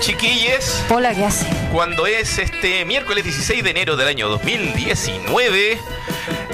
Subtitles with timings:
[0.00, 0.84] chiquilles?
[0.90, 1.46] Hola, ¿qué hace?
[1.72, 5.78] Cuando es este miércoles 16 de enero del año 2019,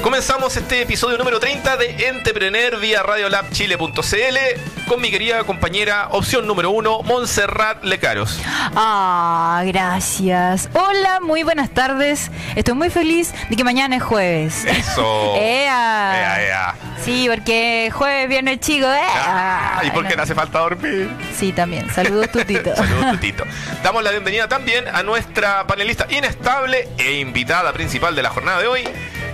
[0.03, 6.71] comenzamos este episodio número 30 de Entrepreneur vía radiolabchile.cl con mi querida compañera, opción número
[6.71, 8.41] uno, Montserrat Lecaros.
[8.75, 10.69] Ah, gracias.
[10.75, 12.31] Hola, muy buenas tardes.
[12.55, 14.65] Estoy muy feliz de que mañana es jueves.
[14.65, 15.35] Eso.
[15.37, 16.13] ¡Ea!
[16.15, 16.75] Ea, ea.
[17.05, 19.01] Sí, porque jueves, viernes chico, ¿eh?
[19.27, 20.17] Ah, ¿Y por qué no.
[20.17, 21.11] le hace falta dormir?
[21.37, 21.91] Sí, también.
[21.91, 22.75] Saludos, tutito.
[22.77, 23.45] Saludos, Tutito.
[23.83, 28.67] Damos la bienvenida también a nuestra panelista inestable e invitada principal de la jornada de
[28.67, 28.85] hoy,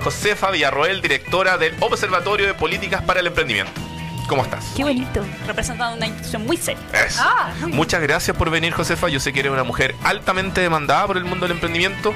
[0.02, 3.89] Josefa Villarroel, directora del Observatorio de Políticas para el Emprendimiento.
[4.28, 4.72] ¿Cómo estás?
[4.76, 5.24] Qué bonito.
[5.46, 6.82] representando una institución muy seria.
[7.18, 7.72] Ah, muy.
[7.72, 9.08] Muchas gracias por venir, Josefa.
[9.08, 12.14] Yo sé que eres una mujer altamente demandada por el mundo del emprendimiento.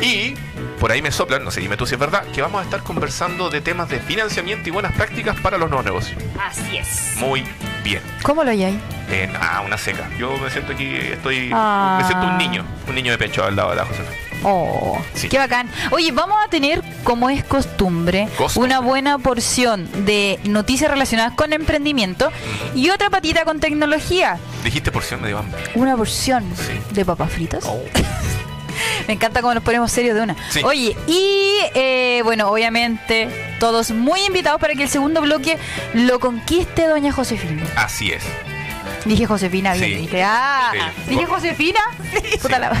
[0.00, 0.34] Y
[0.80, 2.82] por ahí me soplan, no sé, dime tú si es verdad, que vamos a estar
[2.82, 6.20] conversando de temas de financiamiento y buenas prácticas para los nuevos negocios.
[6.40, 7.14] Así es.
[7.18, 7.44] Muy
[7.84, 8.02] bien.
[8.22, 8.80] ¿Cómo lo hay ahí?
[9.10, 10.08] Eh, ah, una seca.
[10.18, 11.50] Yo me siento aquí, estoy.
[11.52, 11.98] Ah.
[12.00, 12.64] Me siento un niño.
[12.88, 14.31] Un niño de pecho al lado de la Josefa.
[14.44, 15.28] Oh, Sí.
[15.28, 15.68] qué bacán.
[15.90, 18.68] Oye, vamos a tener, como es costumbre, Costumbre.
[18.68, 22.30] una buena porción de noticias relacionadas con emprendimiento
[22.74, 24.38] y otra patita con tecnología.
[24.64, 25.62] Dijiste porción de hambre.
[25.74, 26.72] Una porción Sí.
[26.94, 27.64] de papas fritas.
[27.66, 27.80] Oh.
[29.06, 30.36] Me encanta cómo nos ponemos serios de una.
[30.50, 30.60] Sí.
[30.64, 33.28] Oye, y eh, bueno, obviamente,
[33.60, 35.58] todos muy invitados para que el segundo bloque
[35.94, 37.62] lo conquiste Doña Josefina.
[37.76, 38.22] Así es.
[39.04, 40.72] Dije Josefina, bien, dije, ah,
[41.08, 41.80] dije Josefina.
[42.42, 42.72] Puta la-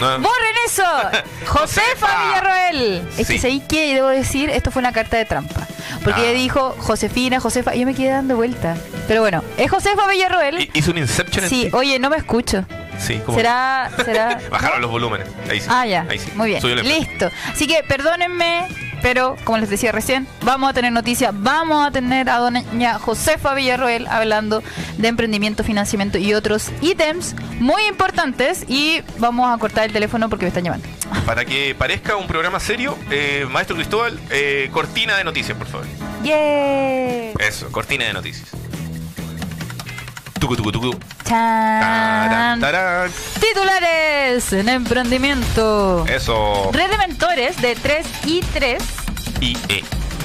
[0.00, 0.84] No, ¡Borren eso!
[1.46, 2.06] Josefa.
[2.26, 3.08] Villarroel.
[3.18, 3.38] Es Sí.
[3.40, 5.66] que ahí que debo decir, esto fue una carta de trampa.
[6.04, 6.24] Porque Ah.
[6.24, 8.76] ella dijo Josefina, Josefa, y yo me quedé dando vuelta.
[9.08, 10.58] Pero bueno, es Josefa Villarroel.
[10.60, 12.64] hi- Hizo un Inception Sí, oye, no me escucho.
[12.98, 13.36] Sí, ¿cómo?
[13.38, 14.40] ¿Será, será?
[14.50, 15.28] Bajaron los volúmenes.
[15.50, 15.66] Ahí sí.
[15.70, 16.06] Ah, ya.
[16.08, 16.30] Ahí sí.
[16.34, 16.62] Muy bien.
[16.82, 17.30] Listo.
[17.52, 18.66] Así que perdónenme,
[19.02, 21.32] pero como les decía recién, vamos a tener noticias.
[21.34, 24.62] Vamos a tener a doña Josefa Villarroel hablando
[24.98, 28.64] de emprendimiento, financiamiento y otros ítems muy importantes.
[28.68, 30.86] Y vamos a cortar el teléfono porque me están llamando.
[31.26, 35.86] Para que parezca un programa serio, eh, Maestro Cristóbal, eh, cortina de noticias, por favor.
[36.22, 37.32] ¡Yeah!
[37.38, 38.61] Eso, cortina de noticias.
[40.42, 40.90] Tucu, tucu, tucu.
[41.22, 41.80] Chan.
[41.80, 43.12] Tarán, tarán.
[43.40, 46.04] Titulares en emprendimiento.
[46.08, 46.68] Eso.
[46.72, 48.82] Red de mentores de 3 y 3.
[49.40, 49.84] Y E.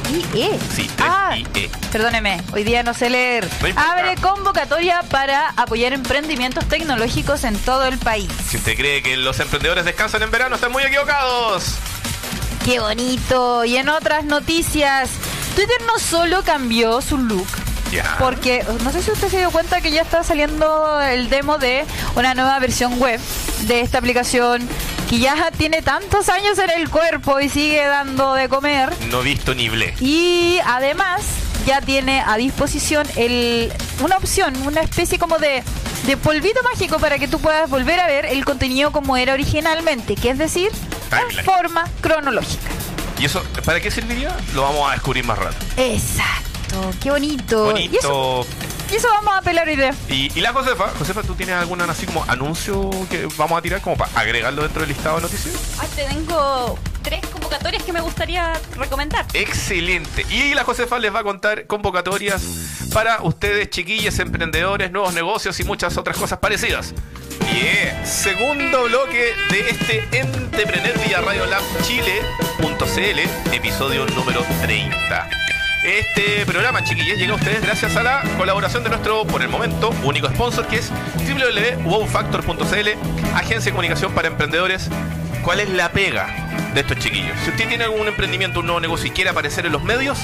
[0.09, 0.59] Y E.
[0.75, 1.69] Sí, 3 Ah, y E.
[1.91, 3.47] Perdóneme, hoy día no sé leer.
[3.61, 3.79] No.
[3.79, 8.27] Abre convocatoria para apoyar emprendimientos tecnológicos en todo el país.
[8.49, 11.75] Si usted cree que los emprendedores descansan en verano, están muy equivocados.
[12.65, 13.65] Qué bonito.
[13.65, 15.11] Y en otras noticias,
[15.55, 17.47] Twitter no solo cambió su look,
[18.19, 21.85] Porque no sé si usted se dio cuenta que ya está saliendo el demo de
[22.15, 23.19] una nueva versión web
[23.61, 24.67] de esta aplicación
[25.09, 28.93] que ya tiene tantos años en el cuerpo y sigue dando de comer.
[29.09, 29.93] No visto ni ble.
[30.01, 31.21] Y además
[31.65, 33.71] ya tiene a disposición el,
[34.01, 35.63] una opción, una especie como de,
[36.05, 40.15] de polvito mágico para que tú puedas volver a ver el contenido como era originalmente,
[40.15, 40.71] que es decir,
[41.11, 42.69] en forma cronológica.
[43.19, 44.35] ¿Y eso para qué serviría?
[44.53, 45.57] Lo vamos a descubrir más rato.
[45.75, 46.46] Exacto,
[47.01, 47.77] qué bonito.
[47.77, 48.45] Y eso,
[48.91, 49.93] y eso vamos a pelar hoy día.
[50.09, 53.81] Y, y la Josefa, Josefa, ¿tú tienes algún así como anuncio que vamos a tirar
[53.81, 55.55] como para agregarlo dentro del listado de noticias?
[55.79, 59.25] Ay, te tengo tres convocatorias que me gustaría recomendar.
[59.33, 60.25] Excelente.
[60.29, 62.41] Y la Josefa les va a contar convocatorias
[62.93, 66.93] para ustedes, chiquillos, emprendedores, nuevos negocios y muchas otras cosas parecidas.
[67.51, 68.05] Bien.
[68.05, 75.46] Segundo bloque de este Entrepreneur vía Radio Lab Chile.cl, episodio número 30.
[75.87, 79.91] Este programa, chiquillos, llega a ustedes gracias a la colaboración de nuestro, por el momento,
[80.03, 82.89] único sponsor, que es www.wowfactor.cl,
[83.33, 84.89] agencia de comunicación para emprendedores.
[85.45, 86.27] ¿Cuál es la pega
[86.73, 87.39] de estos chiquillos?
[87.45, 90.19] Si usted tiene algún emprendimiento, un nuevo negocio y quiere aparecer en los medios,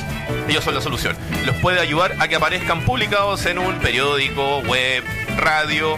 [0.49, 1.15] ellos son la solución.
[1.45, 5.05] Los puede ayudar a que aparezcan publicados en un periódico, web,
[5.37, 5.95] radio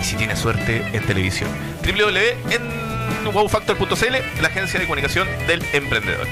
[0.00, 1.48] y si tiene suerte en televisión.
[1.84, 6.26] www.wowfactor.cl, la agencia de comunicación del emprendedor.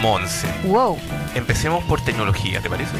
[0.00, 0.46] Monse.
[0.64, 0.98] Wow.
[1.34, 2.92] Empecemos por tecnología, ¿te parece?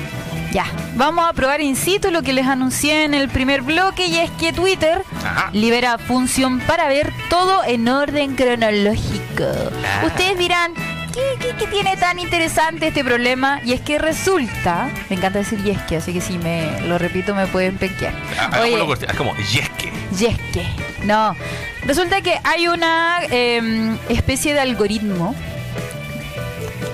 [0.52, 0.66] Ya,
[0.96, 4.30] vamos a probar in situ lo que les anuncié en el primer bloque y es
[4.32, 5.50] que Twitter Ajá.
[5.52, 9.44] libera función para ver todo en orden cronológico.
[9.84, 10.06] Ah.
[10.06, 10.74] Ustedes dirán,
[11.14, 13.60] ¿qué, qué, qué tiene tan interesante este problema?
[13.64, 16.98] Y es que resulta, me encanta decir y es que, así que si me lo
[16.98, 18.12] repito me pueden penquear.
[18.38, 18.66] Ah.
[18.66, 19.92] Es como yesque.
[20.18, 20.66] y es que,
[21.04, 21.36] no.
[21.84, 25.34] Resulta que hay una em, especie de algoritmo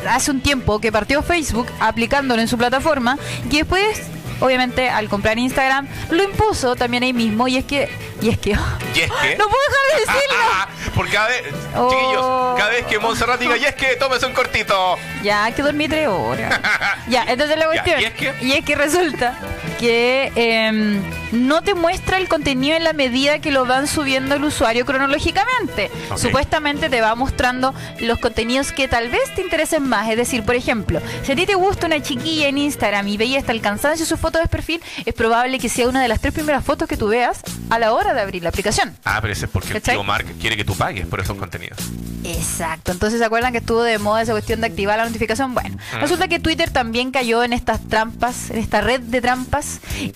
[0.08, 3.18] hace un tiempo que partió Facebook aplicándolo en su plataforma
[3.50, 4.02] y después
[4.40, 7.88] obviamente al comprar Instagram lo impuso también ahí mismo y es que
[8.20, 8.50] y es que
[8.94, 9.36] Yesque.
[9.38, 11.42] no puedo dejar de decirlo Por cada vez,
[11.74, 11.90] Oh.
[11.90, 14.96] chiquillos, cada vez que Montserrat diga yesque, tómese un cortito.
[15.22, 16.60] ya que dormir tres horas
[17.08, 18.34] ya entonces la Ya, cuestión ¿y es que?
[18.42, 19.34] y es que resulta
[19.78, 21.02] que em,
[21.32, 25.90] no te muestra el contenido en la medida que lo van subiendo el usuario cronológicamente.
[26.16, 30.08] Supuestamente te va mostrando los contenidos que tal vez te interesen más.
[30.08, 33.40] Es decir, por ejemplo, si a ti te gusta una chiquilla en Instagram y veías
[33.42, 36.32] hasta el cansancio sus fotos de perfil, es probable que sea una de las tres
[36.32, 37.40] primeras fotos que tú veas
[37.70, 38.96] a la hora de abrir la aplicación.
[39.04, 39.94] Ah, pero ese es porque el ¿Cachai?
[39.96, 41.78] tío Mark quiere que tú pagues por esos contenidos.
[42.24, 42.90] Exacto.
[42.92, 45.54] Entonces, ¿se acuerdan que estuvo de moda esa cuestión de activar la notificación?
[45.54, 46.00] Bueno, Mm.
[46.00, 49.65] resulta que Twitter también cayó en estas trampas, en esta red de trampas,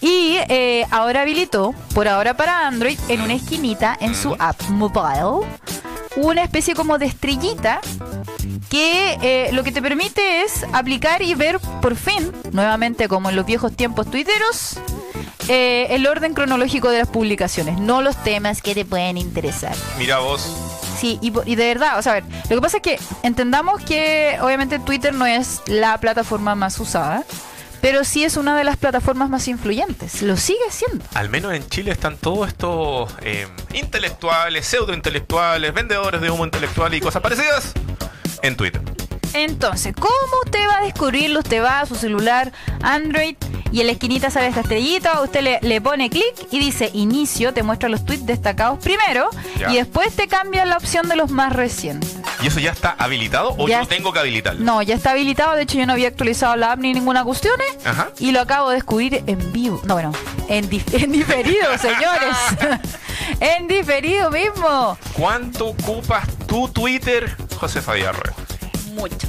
[0.01, 5.47] y eh, ahora habilitó, por ahora para Android, en una esquinita en su app mobile,
[6.17, 7.81] una especie como de estrellita
[8.69, 13.37] que eh, lo que te permite es aplicar y ver por fin, nuevamente como en
[13.37, 14.79] los viejos tiempos tuiteros,
[15.49, 19.75] eh, el orden cronológico de las publicaciones, no los temas que te pueden interesar.
[19.99, 20.57] Mira vos.
[20.99, 23.83] Sí, y, y de verdad, o sea, a ver, lo que pasa es que entendamos
[23.83, 27.25] que obviamente Twitter no es la plataforma más usada,
[27.81, 30.23] pero sí es una de las plataformas más influyentes.
[30.23, 31.05] Lo sigue siendo.
[31.15, 37.01] Al menos en Chile están todos estos eh, intelectuales, pseudointelectuales, vendedores de humo intelectual y
[37.01, 37.73] cosas parecidas
[38.43, 38.83] en Twitter.
[39.33, 40.11] Entonces, ¿cómo
[40.45, 41.41] usted va a descubrirlo?
[41.41, 43.37] Usted va a su celular Android
[43.73, 47.53] y en la esquinita sale esta estrellita, usted le, le pone clic y dice inicio,
[47.55, 49.29] te muestra los tweets destacados primero
[49.59, 49.71] Ya.
[49.71, 52.17] y después te cambia la opción de los más recientes.
[52.43, 54.65] ¿Y eso ya está habilitado o Ya yo tengo que habilitarlo?
[54.65, 55.55] No, ya está habilitado.
[55.57, 57.61] De hecho, yo no había actualizado la app ni ninguna cuestión.
[57.61, 57.79] ¿eh?
[57.85, 58.09] Ajá.
[58.19, 59.81] Y lo acabo de descubrir en vivo.
[59.85, 60.13] No, bueno,
[60.49, 62.37] en, dif- en diferido, señores.
[63.41, 64.97] en diferido mismo.
[65.13, 68.35] ¿Cuánto ocupas tu Twitter, José Fabián Rueda?
[68.95, 69.29] Mucho.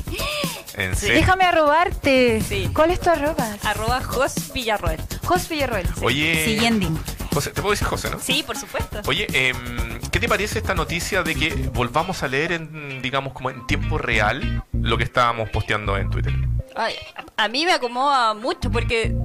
[0.78, 1.16] ¿En serio?
[1.16, 2.42] Déjame arrobarte.
[2.42, 2.70] Sí.
[2.74, 3.48] ¿Cuál es tu arroba?
[3.64, 5.00] Arroba Jos Villarroel.
[5.24, 5.88] Jos Villarroel.
[6.02, 6.46] Oye.
[6.46, 6.88] Siguiente.
[7.34, 8.20] José, te puedo decir José, ¿no?
[8.20, 9.02] Sí, por supuesto.
[9.08, 13.50] Oye, em, ¿qué te parece esta noticia de que volvamos a leer en, digamos, como
[13.50, 16.34] en tiempo real lo que estábamos posteando en Twitter?
[16.76, 16.96] Ay,
[17.38, 19.16] a mí me acomoda mucho porque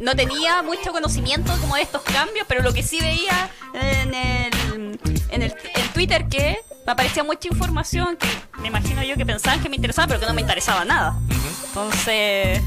[0.00, 5.00] no tenía mucho conocimiento como de estos cambios, pero lo que sí veía en el,
[5.30, 8.28] en el en Twitter que me aparecía mucha información que
[8.60, 11.18] me imagino yo que pensaban que me interesaba, pero que no me interesaba nada.
[11.66, 12.62] Entonces,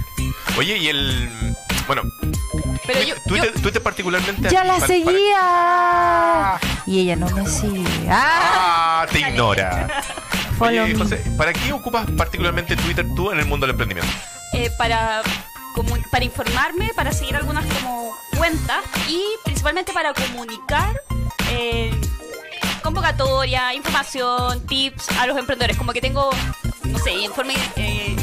[0.57, 1.55] Oye, y el...
[1.87, 2.03] Bueno,
[2.85, 4.49] pero yo, Twitter, yo- Twitter particularmente...
[4.49, 6.59] Ya la para- seguía.
[6.85, 8.07] Y ella no me sigue.
[8.09, 9.01] ¡Ah!
[9.03, 9.87] Ah, te ignora.
[10.57, 10.95] Follow Oye.
[10.95, 14.11] José, ¿para qué ocupas particularmente Twitter tú en el mundo del emprendimiento?
[14.53, 15.21] eh, para
[15.73, 21.01] como, para informarme, para seguir algunas como cuentas y principalmente para comunicar
[21.49, 21.89] eh,
[22.83, 25.77] convocatoria, información, tips a los emprendedores.
[25.77, 26.29] Como que tengo,
[26.83, 28.15] no sé, en forma eh,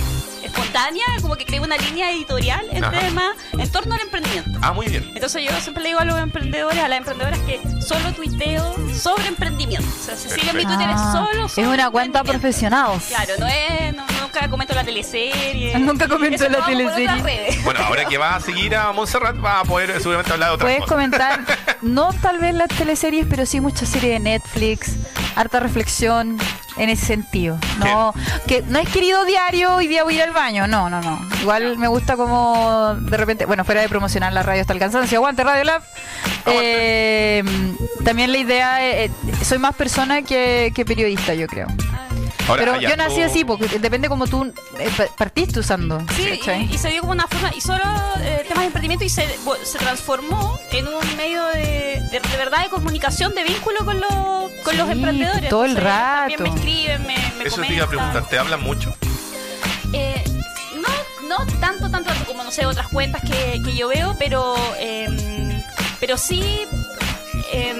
[0.58, 2.98] espontánea, como que creo una línea editorial en Ajá.
[2.98, 4.58] tema en torno al emprendimiento.
[4.62, 5.10] Ah, muy bien.
[5.14, 9.26] Entonces yo siempre le digo a los emprendedores, a las emprendedoras que solo tuiteo sobre
[9.28, 9.86] emprendimiento.
[10.00, 10.64] O sea, si siguen mi.
[10.64, 12.98] Twitter es Ah, solo es sobre una cuenta profesional.
[13.08, 15.78] Claro, no es, no- nunca comento la teleserie.
[15.78, 17.58] Nunca comento la teleserie.
[17.64, 20.66] Bueno, ahora que vas a seguir a Montserrat, vas a poder seguramente hablar de otras
[20.66, 20.94] Puedes cosas.
[20.94, 21.40] comentar,
[21.82, 24.96] no tal vez las teleseries, pero sí muchas series de Netflix,
[25.36, 26.38] harta reflexión
[26.78, 27.58] en ese sentido.
[27.78, 28.14] No,
[28.46, 30.66] que no es querido diario, hoy día voy ir al baño.
[30.66, 31.20] No, no, no.
[31.40, 35.18] Igual me gusta como de repente, bueno, fuera de promocionar la radio hasta el cansancio,
[35.18, 35.82] aguante Radio Lab.
[36.46, 37.42] Eh,
[38.04, 39.10] también la idea, eh,
[39.42, 41.68] soy más persona que, que periodista, yo creo.
[42.48, 46.02] Ahora, Pero yo nací así, porque depende como tú eh, pa- partiste usando.
[46.16, 46.40] Sí,
[46.70, 47.84] y, y se dio como una forma, y solo
[48.20, 49.28] eh, temas de emprendimiento y se,
[49.64, 54.10] se transformó en un medio de, de, de verdad de comunicación, de vínculo con los,
[54.64, 55.48] con los emprendedores.
[55.50, 56.56] todo el Entonces, También me rato.
[56.56, 58.94] escriben, me, me Eso te iba a preguntar, ¿te hablan mucho?
[59.92, 60.24] Eh,
[60.76, 64.54] no, no tanto, tanto, tanto como, no sé, otras cuentas que, que yo veo, pero,
[64.78, 65.62] em,
[66.00, 66.66] pero sí,
[67.52, 67.78] em,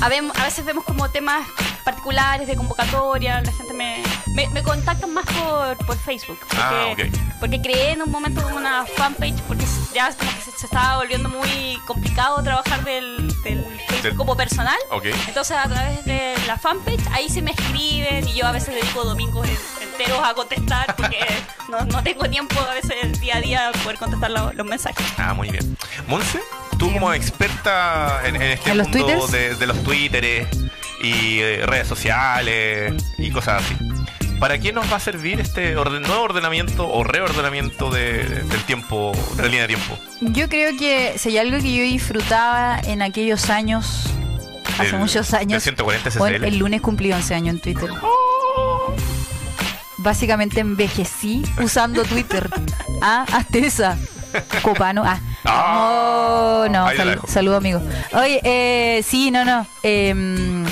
[0.00, 1.46] a veces vemos como temas
[1.86, 4.02] particulares de convocatoria, la gente me,
[4.34, 7.38] me, me contactan más por, por Facebook, porque, Ah, ok.
[7.40, 9.64] porque creé en un momento una fanpage, porque
[9.94, 14.36] ya como que se, se estaba volviendo muy complicado trabajar del, del Facebook Del- como
[14.36, 14.76] personal.
[14.90, 15.06] Ok.
[15.28, 19.04] Entonces a través de la fanpage ahí sí me escriben y yo a veces dedico
[19.04, 19.56] domingos en-
[19.92, 21.24] enteros a contestar porque
[21.70, 25.06] no, no tengo tiempo a veces día a día poder contestar lo- los mensajes.
[25.18, 25.76] Ah, muy bien.
[26.08, 26.40] Monse,
[26.78, 29.30] tú como experta en, en este ¿En los mundo twitters?
[29.30, 30.48] de, de los twitteres
[31.02, 33.76] y eh, redes sociales y cosas así,
[34.40, 39.12] ¿para qué nos va a servir este orden- nuevo ordenamiento o reordenamiento de- del tiempo,
[39.36, 39.98] de la línea de tiempo?
[40.20, 44.04] Yo creo que si hay algo que yo disfrutaba en aquellos años,
[44.78, 46.18] hace Del- muchos años, 140 SSL.
[46.18, 47.90] bueno, el lunes cumplí 11 años en Twitter.
[49.98, 52.48] Básicamente envejecí usando Twitter.
[53.02, 53.98] Ah, hasta esa.
[54.62, 55.02] Copano.
[55.04, 55.20] Ah.
[55.46, 57.26] Ah, Oh, no, ahí la sal- dejo.
[57.26, 57.80] saludo amigo.
[58.12, 59.66] Oye, eh, sí, no, no.
[59.82, 60.64] em,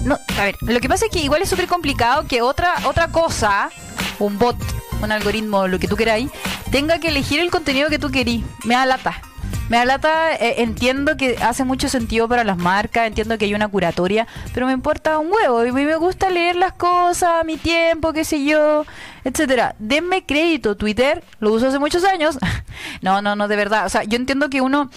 [0.00, 3.08] no, a ver, lo que pasa es que igual es súper complicado que otra, otra
[3.08, 3.70] cosa,
[4.18, 4.56] un bot,
[5.02, 6.30] un algoritmo, lo que tú queráis,
[6.70, 8.44] tenga que elegir el contenido que tú querís.
[8.64, 9.20] Me da lata.
[9.68, 13.54] Me da lata, eh, entiendo que hace mucho sentido para las marcas, entiendo que hay
[13.54, 15.66] una curatoria, pero me importa un huevo.
[15.66, 18.86] Y me gusta leer las cosas, mi tiempo, qué sé yo,
[19.24, 19.74] etcétera.
[19.80, 22.38] Denme crédito, Twitter, lo uso hace muchos años.
[23.02, 23.86] no, no, no, de verdad.
[23.86, 24.88] O sea, yo entiendo que uno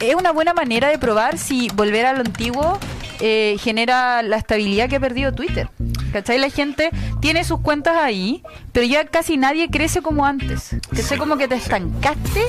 [0.00, 2.78] es una buena manera de probar si volver a lo antiguo
[3.20, 5.68] eh, genera la estabilidad que ha perdido Twitter.
[6.12, 6.38] ¿Cachai?
[6.38, 6.90] La gente
[7.20, 8.42] tiene sus cuentas ahí,
[8.74, 10.76] pero ya casi nadie crece como antes.
[10.94, 12.42] Que sé como que te estancaste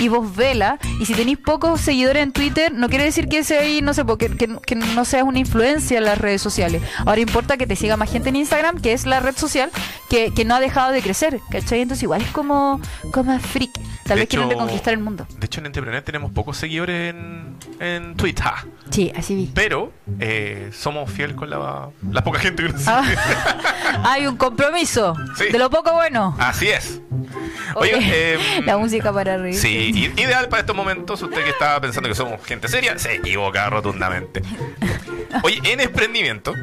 [0.00, 0.78] y vos vela.
[1.00, 4.04] Y si tenéis pocos seguidores en Twitter, no quiere decir que ese ahí, no sé,
[4.04, 6.82] porque, que, que no seas una influencia en las redes sociales.
[7.06, 9.70] Ahora importa que te siga más gente en Instagram, que es la red social
[10.10, 11.40] que, que no ha dejado de crecer.
[11.50, 11.80] ¿Cachai?
[11.80, 12.80] Entonces igual es como,
[13.12, 13.70] como freak.
[14.04, 15.26] Tal De vez quieren reconquistar el mundo.
[15.38, 18.46] De hecho, en Entrepreneur tenemos pocos seguidores en, en Twitter.
[18.90, 19.50] Sí, así vi.
[19.54, 23.04] Pero eh, somos fieles con la, la poca gente que nos Ah,
[24.04, 25.44] hay un compromiso Sí.
[25.52, 26.36] de lo poco bueno.
[26.38, 27.00] Así es.
[27.74, 29.54] Oye, em, la música para reír.
[29.54, 31.22] Sí, ideal para estos momentos.
[31.22, 34.42] Usted que estaba pensando que somos gente seria, se equivoca rotundamente.
[35.42, 36.54] Oye, en emprendimiento,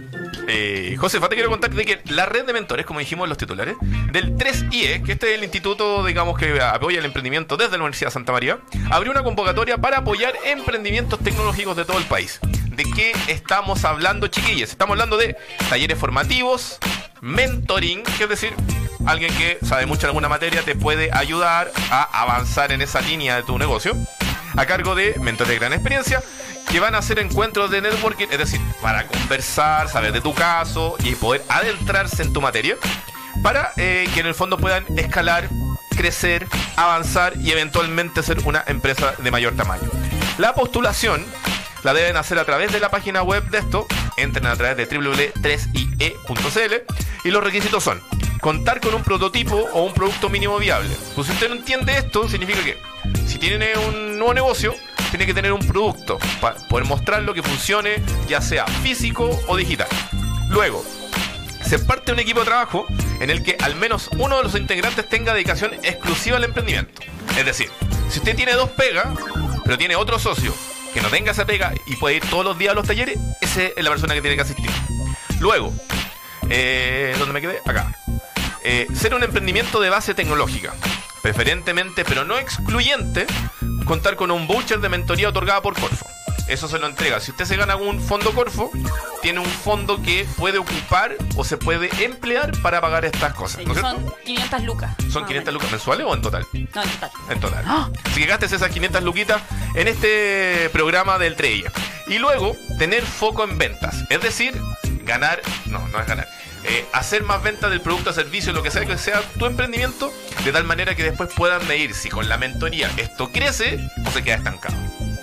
[0.47, 3.37] eh, Josefa, te quiero contar de que la red de mentores, como dijimos en los
[3.37, 3.75] titulares,
[4.11, 8.09] del 3IE, que este es el instituto, digamos, que apoya el emprendimiento desde la Universidad
[8.09, 8.59] de Santa María,
[8.89, 12.39] abrió una convocatoria para apoyar emprendimientos tecnológicos de todo el país.
[12.75, 14.69] ¿De qué estamos hablando, chiquillos?
[14.69, 15.37] Estamos hablando de
[15.69, 16.77] talleres formativos,
[17.21, 18.53] mentoring, que es decir,
[19.05, 23.37] alguien que sabe mucho en alguna materia te puede ayudar a avanzar en esa línea
[23.37, 23.95] de tu negocio,
[24.57, 26.21] a cargo de mentores de gran experiencia,
[26.69, 30.97] que van a hacer encuentros de networking, es decir, para conversar, saber de tu caso
[31.01, 32.75] y poder adentrarse en tu materia,
[33.41, 35.47] para eh, que en el fondo puedan escalar,
[35.95, 39.89] crecer, avanzar y eventualmente ser una empresa de mayor tamaño.
[40.37, 41.25] La postulación
[41.85, 43.85] la deben hacer a través de la página web de esto.
[44.17, 46.73] Entren a través de www.3ie.cl
[47.23, 48.01] y los requisitos son
[48.41, 50.89] contar con un prototipo o un producto mínimo viable.
[51.13, 52.79] Pues si usted no entiende esto, significa que
[53.27, 54.73] si tiene un nuevo negocio,
[55.11, 59.87] tiene que tener un producto para poder mostrarlo que funcione, ya sea físico o digital.
[60.49, 60.83] Luego,
[61.63, 62.87] se parte un equipo de trabajo
[63.19, 66.99] en el que al menos uno de los integrantes tenga dedicación exclusiva al emprendimiento.
[67.37, 67.69] Es decir,
[68.09, 69.07] si usted tiene dos pegas,
[69.63, 70.51] pero tiene otro socio
[70.95, 73.63] que no tenga esa pega y puede ir todos los días a los talleres, esa
[73.63, 74.71] es la persona que tiene que asistir.
[75.41, 75.73] Luego,
[76.49, 77.59] eh, ¿dónde me quedé?
[77.65, 77.93] Acá.
[78.63, 80.73] Eh, ser un emprendimiento de base tecnológica.
[81.21, 83.27] Preferentemente, pero no excluyente,
[83.83, 86.07] contar con un voucher de mentoría otorgada por Corfo.
[86.47, 87.19] Eso se lo entrega.
[87.19, 88.71] Si usted se gana un fondo Corfo,
[89.21, 93.65] tiene un fondo que puede ocupar o se puede emplear para pagar estas cosas.
[93.65, 93.99] ¿no es cierto?
[93.99, 94.95] Son 500 lucas.
[94.99, 95.53] ¿Son más o 500 menos.
[95.53, 96.47] lucas mensuales o en total?
[96.53, 97.09] No, en total.
[97.29, 97.63] En total.
[97.67, 97.89] ¡Ah!
[98.03, 99.41] Así que gastes esas 500 luquitas
[99.73, 101.71] en este programa del Treilla.
[102.07, 104.03] Y luego, tener foco en ventas.
[104.09, 104.59] Es decir,
[105.03, 106.27] ganar, no, no es ganar.
[106.67, 110.11] eh, hacer más ventas del producto, servicio, lo que sea que sea tu emprendimiento,
[110.43, 114.23] de tal manera que después puedan medir si con la mentoría esto crece o se
[114.23, 114.75] queda estancado.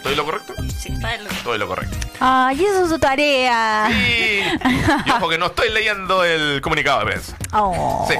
[0.03, 0.55] ¿Estoy lo correcto?
[0.79, 1.97] Sí, está en lo- Estoy en lo correcto.
[2.19, 3.89] Ay, eso es su tarea.
[3.91, 4.41] Y,
[5.07, 7.37] y ojo que no estoy leyendo el comunicado de prensa.
[7.53, 8.05] Oh.
[8.11, 8.17] Sí.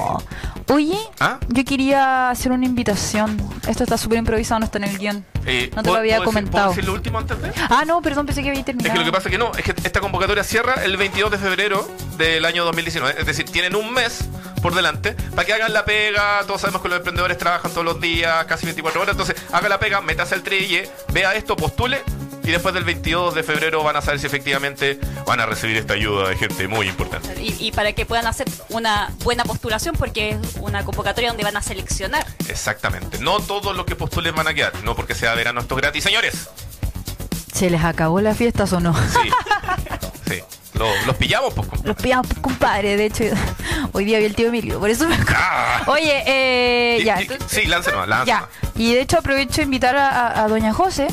[0.73, 1.39] Oye, ¿Ah?
[1.49, 3.37] yo quería hacer una invitación.
[3.67, 5.25] Esto está súper improvisado, no está en el guion.
[5.45, 6.65] Eh, No te ¿puedo- lo había puedo decir- comentado.
[6.67, 7.53] ¿Puedo decir lo último antes de?
[7.69, 8.89] Ah, no, perdón, pensé que había terminado.
[8.89, 11.33] Es que lo que pasa es que no, es que esta convocatoria cierra el 22
[11.33, 13.17] de febrero del año 2019.
[13.19, 14.21] Es decir, tienen un mes
[14.63, 16.41] por delante para que hagan la pega.
[16.47, 19.13] Todos sabemos que los emprendedores trabajan todos los días, casi 24 horas.
[19.13, 22.03] Entonces, haga la pega, métase al trille, vea esto, postule.
[22.45, 25.95] Y después del 22 de febrero van a saber si efectivamente van a recibir esta
[25.95, 27.41] ayuda de gente muy importante.
[27.41, 31.57] Y, y para que puedan hacer una buena postulación, porque es una convocatoria donde van
[31.57, 32.27] a seleccionar.
[32.49, 33.19] Exactamente.
[33.21, 34.73] No todos los que postulen van a quedar.
[34.83, 36.49] No porque sea verano esto es gratis, señores.
[37.55, 38.95] ¿Se les acabó las fiestas o no?
[38.95, 39.31] Sí.
[40.29, 40.41] Sí.
[40.83, 41.69] Lo- los pillamos, pues.
[41.69, 41.87] compa.
[41.89, 42.97] Los pillamos, pues, compadre.
[42.97, 43.25] De hecho,
[43.93, 45.17] hoy día vi el tío Emilio, por eso me.
[45.29, 45.83] Ah.
[45.87, 47.19] Oye, eh, Y- ya.
[47.21, 50.45] y- entonces- Sí, lance nomás, lance Ya, y de hecho aprovecho de invitar a, a-
[50.45, 51.07] a doña José.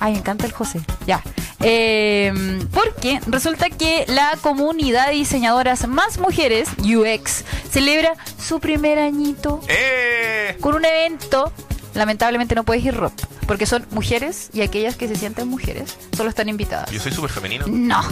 [0.00, 0.80] Ay, me encanta el José.
[1.06, 1.22] Ya.
[1.60, 2.32] Eh,
[2.72, 10.58] porque resulta que la comunidad de diseñadoras más mujeres, UX, celebra su primer añito ¡Eh!
[10.60, 11.52] con un evento.
[11.94, 13.12] Lamentablemente no puedes ir Rob,
[13.46, 16.90] porque son mujeres y aquellas que se sienten mujeres solo están invitadas.
[16.90, 17.66] Yo soy súper femenino.
[17.68, 18.02] No,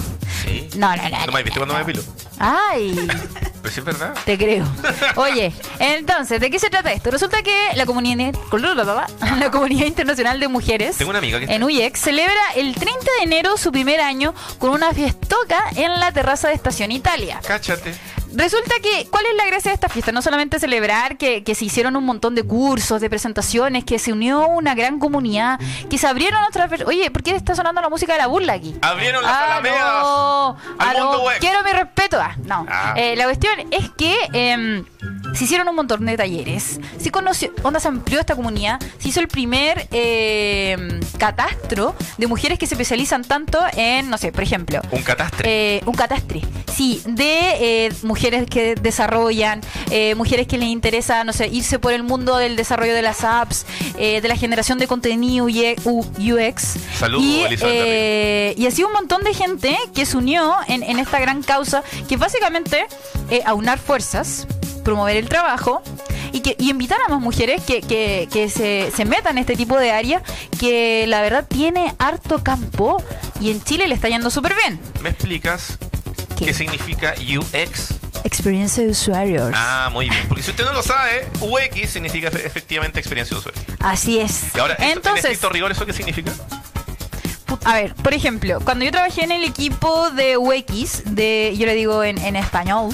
[0.44, 0.68] Sí.
[0.76, 1.26] no, no, no.
[1.26, 1.86] ¿No me has visto cuando me no.
[1.86, 2.02] depilo?
[2.38, 2.94] Ay.
[3.62, 4.14] Pero sí es verdad.
[4.24, 4.66] Te creo.
[5.16, 7.10] Oye, entonces, ¿de qué se trata esto?
[7.12, 8.34] Resulta que la comunidad,
[9.38, 13.24] la comunidad internacional de mujeres Tengo una amiga que en UX celebra el 30 de
[13.24, 17.40] enero su primer año con una fiestoca en la terraza de Estación Italia.
[17.46, 17.94] Cáchate.
[18.34, 20.12] Resulta que, ¿cuál es la gracia de esta fiesta?
[20.12, 24.12] No solamente celebrar que, que se hicieron un montón de cursos, de presentaciones, que se
[24.12, 25.60] unió una gran comunidad,
[25.90, 26.70] que se abrieron otras...
[26.70, 28.74] ver- Oye, ¿por qué está sonando la música de la burla aquí?
[28.82, 30.56] Abrieron las Ah, no.
[30.78, 31.04] al Ah, no.
[31.06, 31.38] mundo web.
[31.40, 32.18] Quiero mi respeto.
[32.20, 32.66] Ah, no.
[32.68, 32.94] Ah.
[32.96, 34.84] Eh, la cuestión es que em,
[35.34, 39.20] se hicieron un montón de talleres, se conoció, onda se amplió esta comunidad, se hizo
[39.20, 44.80] el primer eh, catastro de mujeres que se especializan tanto en, no sé, por ejemplo,
[44.90, 45.76] Un catástre.
[45.76, 46.42] eh, un catástre,
[46.74, 49.60] sí, de eh, mujeres que desarrollan,
[49.90, 53.24] eh, mujeres que les interesa, no sé, irse por el mundo del desarrollo de las
[53.24, 55.46] apps, de la generación de contenido
[55.84, 56.76] U- UX.
[56.98, 57.44] Saludos, y,
[58.62, 62.16] y así un montón de gente que se unió en, en esta gran causa, que
[62.16, 62.86] básicamente
[63.44, 64.46] aunar fuerzas,
[64.82, 65.82] promover el trabajo.
[66.34, 69.54] Y, que, y invitar a más mujeres que, que- que se, se metan en este
[69.54, 70.22] tipo de áreas
[70.58, 73.02] que la verdad tiene harto campo
[73.38, 74.80] y en Chile le está yendo súper bien.
[75.02, 75.76] ¿Me explicas
[76.38, 76.46] ¿Qué?
[76.46, 77.88] qué significa UX?
[78.24, 79.50] Experiencia de usuarios.
[79.54, 80.24] Ah, muy bien.
[80.26, 83.62] Porque si usted no lo sabe, UX significa efe- efectivamente experiencia de usuario.
[83.80, 84.54] Así es.
[84.54, 86.32] Y ahora, ¿esto- en Entonces, estricto rigor, ¿eso qué significa?
[87.64, 91.75] A ver, por ejemplo, cuando yo trabajé en el equipo de UX, de, yo le
[91.75, 92.90] digo en, en español,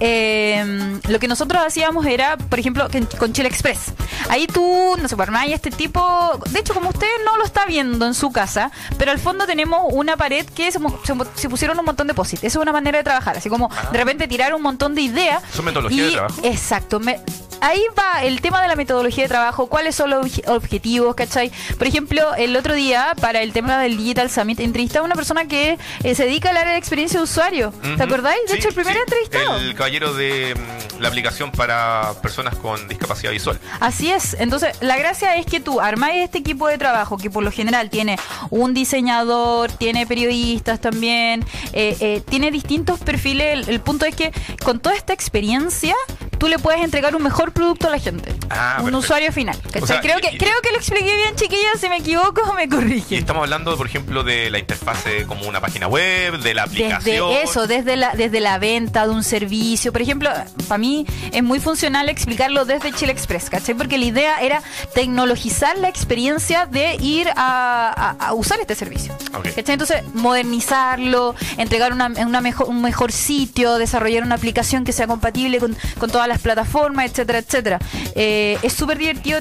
[0.00, 3.92] eh, lo que nosotros hacíamos era, por ejemplo, con Chile Express.
[4.28, 7.66] Ahí tú, no sé, por hay este tipo, de hecho, como usted no lo está
[7.66, 12.06] viendo en su casa, pero al fondo tenemos una pared que se, pusieron un montón
[12.06, 12.38] de posit.
[12.38, 15.42] Esa es una manera de trabajar, así como de repente tirar un montón de ideas.
[15.52, 16.40] Su metodología de trabajo.
[16.44, 17.00] Exacto.
[17.00, 17.20] me-
[17.64, 21.50] ahí va el tema de la metodología de trabajo, cuáles son los obje- objetivos, ¿cachai?
[21.78, 25.46] Por ejemplo, el otro día, para el tema del Digital Summit, entrevisté a una persona
[25.46, 27.72] que eh, se dedica al área de experiencia de usuario.
[27.96, 28.40] ¿Te acordáis?
[28.46, 29.00] De Sí, hecho, el primer sí.
[29.00, 29.56] entrevistado.
[29.58, 33.58] El caballero de mm, la aplicación para personas con discapacidad visual.
[33.80, 34.34] Así es.
[34.38, 37.90] Entonces, la gracia es que tú armáis este equipo de trabajo que por lo general
[37.90, 38.16] tiene
[38.50, 43.52] un diseñador, tiene periodistas también, eh, eh, tiene distintos perfiles.
[43.52, 44.32] El, el punto es que
[44.64, 45.94] con toda esta experiencia,
[46.38, 48.34] tú le puedes entregar un mejor producto a la gente.
[48.50, 48.98] Ah, un perfecto.
[48.98, 49.56] usuario final.
[49.62, 49.82] ¿cachai?
[49.82, 51.80] O sea, creo, y- que, y- creo que lo expliqué bien, chiquillas.
[51.80, 53.18] Si me equivoco, me Y corrigen.
[53.18, 57.28] estamos hablando, por ejemplo, de la interfase como una página web, de la aplicación.
[57.30, 59.92] Desde eso, desde la, desde la venta de un servicio.
[59.92, 60.30] Por ejemplo,
[60.68, 63.74] para mí es muy funcional explicarlo desde Chile Express, ¿cachai?
[63.74, 64.62] Porque la idea era
[64.94, 69.14] tecnologizar la experiencia de ir a, a- a usar este servicio.
[69.56, 75.58] Entonces, modernizarlo, entregar una, una mejor, un mejor sitio, desarrollar una aplicación que sea compatible
[75.58, 77.78] con, con todas las plataformas, etcétera, etcétera.
[78.14, 79.38] Eh, es súper divertido,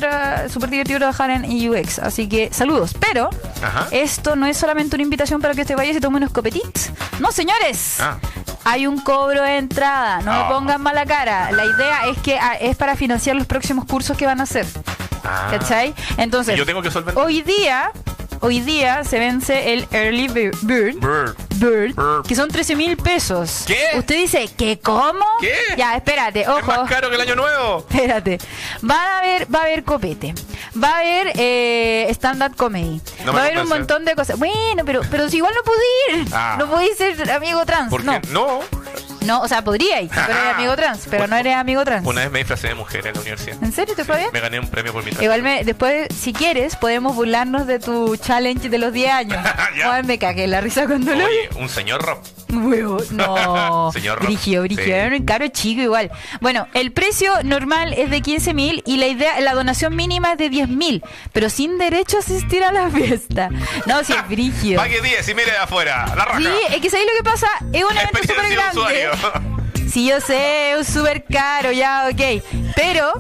[0.50, 2.94] súper divertido trabajar en UX, así que saludos.
[3.00, 3.30] Pero
[3.62, 3.88] Ajá.
[3.92, 6.90] esto no es solamente una invitación para que te vayas y tomes unos copetitos.
[7.20, 7.98] No, señores.
[8.00, 8.18] Ah.
[8.66, 10.44] Hay un cobro de entrada, no Ah.
[10.48, 11.52] me pongan mala cara.
[11.52, 14.66] La idea es que ah, es para financiar los próximos cursos que van a hacer.
[15.24, 15.48] Ah.
[15.52, 15.94] ¿Cachai?
[16.18, 17.24] Entonces, Y yo tengo que solventar.
[17.24, 17.92] hoy día,
[18.42, 20.96] hoy día se vence el Early Bir- Bird.
[21.00, 21.36] Bird.
[21.56, 22.26] Bird, Bird.
[22.28, 23.64] que son 13 mil pesos.
[23.68, 23.80] ¿Qué?
[23.98, 25.26] Usted dice, ¿qué cómo?
[25.40, 25.54] ¿Qué?
[25.78, 26.86] Ya, espérate, Es más ojo.
[26.88, 27.86] caro que el año nuevo.
[27.90, 28.38] Espérate.
[28.90, 30.34] Va a haber, va a haber copete.
[30.82, 33.02] Va a haber eh, stand-up comedy.
[33.26, 34.38] No va a haber un montón de cosas.
[34.40, 36.28] Bueno, pero, pero si igual no pude ir.
[36.34, 36.56] Ah.
[36.58, 37.90] No podéis ser amigo trans.
[37.90, 38.20] Porque No.
[38.32, 38.83] no.
[39.26, 42.06] No, o sea, podríais, si eres amigo trans, pero no eres amigo trans.
[42.06, 43.58] Una vez me disfracé de mujer en la universidad.
[43.64, 44.30] ¿En serio te fue bien?
[44.34, 45.24] Me gané un premio por mi trabajo.
[45.24, 49.40] Igual me, después, si quieres, podemos burlarnos de tu challenge de los 10 años.
[49.86, 51.24] Ay, me cagué la risa cuando lo vi.
[51.24, 52.24] Oye, un señor rock.
[52.54, 53.92] No.
[53.94, 54.28] Señor Rock.
[54.28, 54.84] Brigio, brigio.
[54.86, 54.92] Sí.
[54.92, 56.12] Era un caro chico igual.
[56.40, 60.38] Bueno, el precio normal es de 15 mil y la idea, la donación mínima es
[60.38, 63.50] de 10 mil, pero sin derecho a asistir a la fiesta.
[63.86, 64.78] No, si es brigio.
[64.78, 66.14] Pague 10 y mire de afuera.
[66.16, 66.40] La raja.
[66.40, 67.48] Sí, es que ¿sabéis lo que pasa?
[67.72, 68.80] Es un evento súper grande.
[68.80, 69.12] usuario.
[69.94, 72.44] Sí, yo sé, es súper caro, ya, ok.
[72.76, 73.14] Pero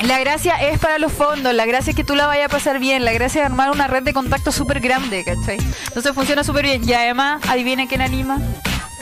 [0.00, 2.78] la gracia es para los fondos, la gracia es que tú la vayas a pasar
[2.78, 5.58] bien, la gracia es armar una red de contacto súper grande, ¿cachai?
[5.88, 6.88] Entonces funciona súper bien.
[6.88, 8.38] Y además, adivina quién anima.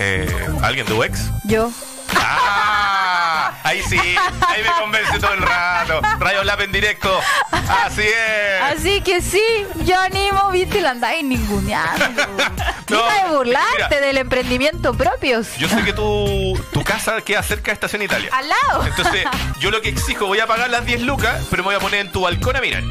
[0.00, 0.28] Eh,
[0.62, 1.30] ¿Alguien de UX?
[1.44, 1.70] Yo.
[2.16, 3.52] ¡Ah!
[3.62, 6.00] Ahí sí, ahí me convence todo el rato.
[6.18, 7.20] Rayo Lab en directo.
[7.52, 8.62] Así es.
[8.78, 9.42] Así que sí,
[9.84, 12.04] yo animo, viste, la andáis ninguneando.
[12.90, 14.00] No, Deja de burlarte mira.
[14.00, 15.42] del emprendimiento propio.
[15.58, 18.30] Yo sé que tu, tu casa queda cerca de Estación Italia.
[18.32, 18.84] Al lado.
[18.84, 19.24] Entonces,
[19.60, 22.00] yo lo que exijo, voy a pagar las 10 lucas, pero me voy a poner
[22.00, 22.82] en tu balcón a mirar.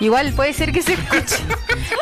[0.00, 1.36] Igual puede ser que se escuche.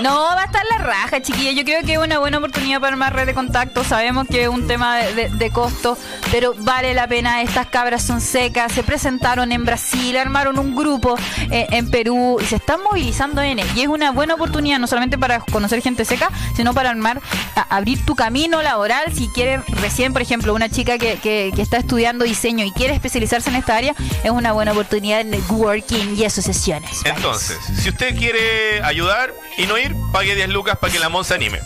[0.01, 1.53] No, va a estar la raja, chiquilla.
[1.53, 3.85] Yo creo que es una buena oportunidad para armar red de contacto.
[3.85, 5.97] Sabemos que es un tema de, de- de costo,
[6.31, 7.43] pero vale la pena.
[7.43, 8.73] Estas cabras son secas.
[8.73, 11.17] Se presentaron en Brasil, armaron un grupo
[11.51, 15.19] eh, en Perú y se están movilizando en Y es una buena oportunidad no solamente
[15.19, 17.21] para conocer gente seca, sino para armar,
[17.55, 19.13] a- abrir tu camino laboral.
[19.15, 22.95] Si quieres recién, por ejemplo, una chica que, que- que está estudiando diseño y quiere
[22.95, 26.91] especializarse en esta área, es una buena oportunidad de networking y asociaciones.
[27.05, 27.80] varias.
[27.81, 31.35] Si usted quiere ayudar y no ir, pague 10 lucas para que la Mon se
[31.35, 31.61] anime.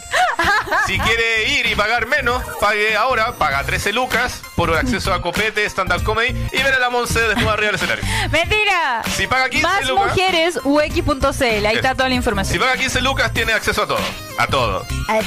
[0.87, 5.65] Si quiere ir y pagar menos, pague ahora, paga 13 lucas por acceso a copete,
[5.69, 8.05] stand-up comedy y ver a la Monse desnuda arriba del escenario.
[8.31, 9.03] ¡Mentira!
[9.17, 10.07] Si paga 15 Más lucas.
[10.09, 11.67] mujeres, ux.cl.
[11.67, 12.59] Ahí está toda la Si información.
[12.61, 13.99] paga 15 lucas, tiene acceso a todo.
[14.39, 14.85] A todo.
[15.09, 15.21] A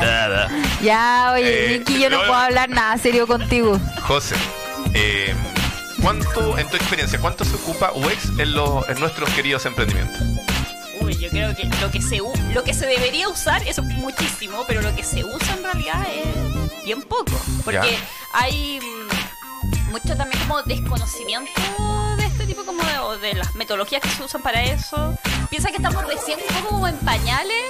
[0.00, 0.48] todo.
[0.82, 3.78] Ya, oye, Eh, yo no luego- puedo hablar nada serio contigo.
[4.02, 4.34] José,
[4.94, 5.34] eh,
[6.06, 10.20] ¿cuánto, en tu experiencia, cuánto se ocupa UX en, los, en nuestros queridos emprendimientos?
[11.00, 12.20] Uy, yo creo que lo que se
[12.54, 16.84] lo que se debería usar es muchísimo, pero lo que se usa en realidad es
[16.84, 17.32] bien poco,
[17.64, 17.98] porque Ya.
[18.34, 21.50] hay mm, mucho también como desconocimiento
[22.16, 25.18] de este tipo como de, o de las metodologías que se usan para eso.
[25.50, 27.64] Piensa que estamos recién un poco como en pañales,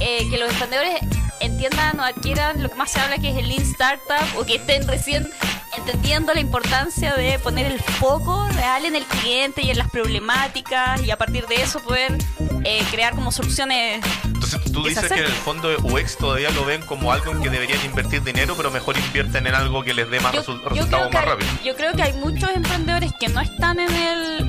[0.00, 0.94] eh, que los emprendedores
[1.40, 4.56] entiendan o adquieran lo que más se habla que es el Lean Startup o que
[4.56, 5.30] estén recién
[5.76, 11.02] entendiendo la importancia de poner el foco real en el cliente y en las problemáticas
[11.02, 12.18] y a partir de eso poder
[12.64, 14.04] eh, crear como soluciones.
[14.24, 17.82] Entonces tú dices que el fondo UX todavía lo ven como algo en que deberían
[17.84, 21.12] invertir dinero, pero mejor invierten en algo que les dé más Yo, resu- yo resultados
[21.12, 21.50] más hay, rápido.
[21.64, 24.48] yo creo que hay muchos emprendedores que no están en el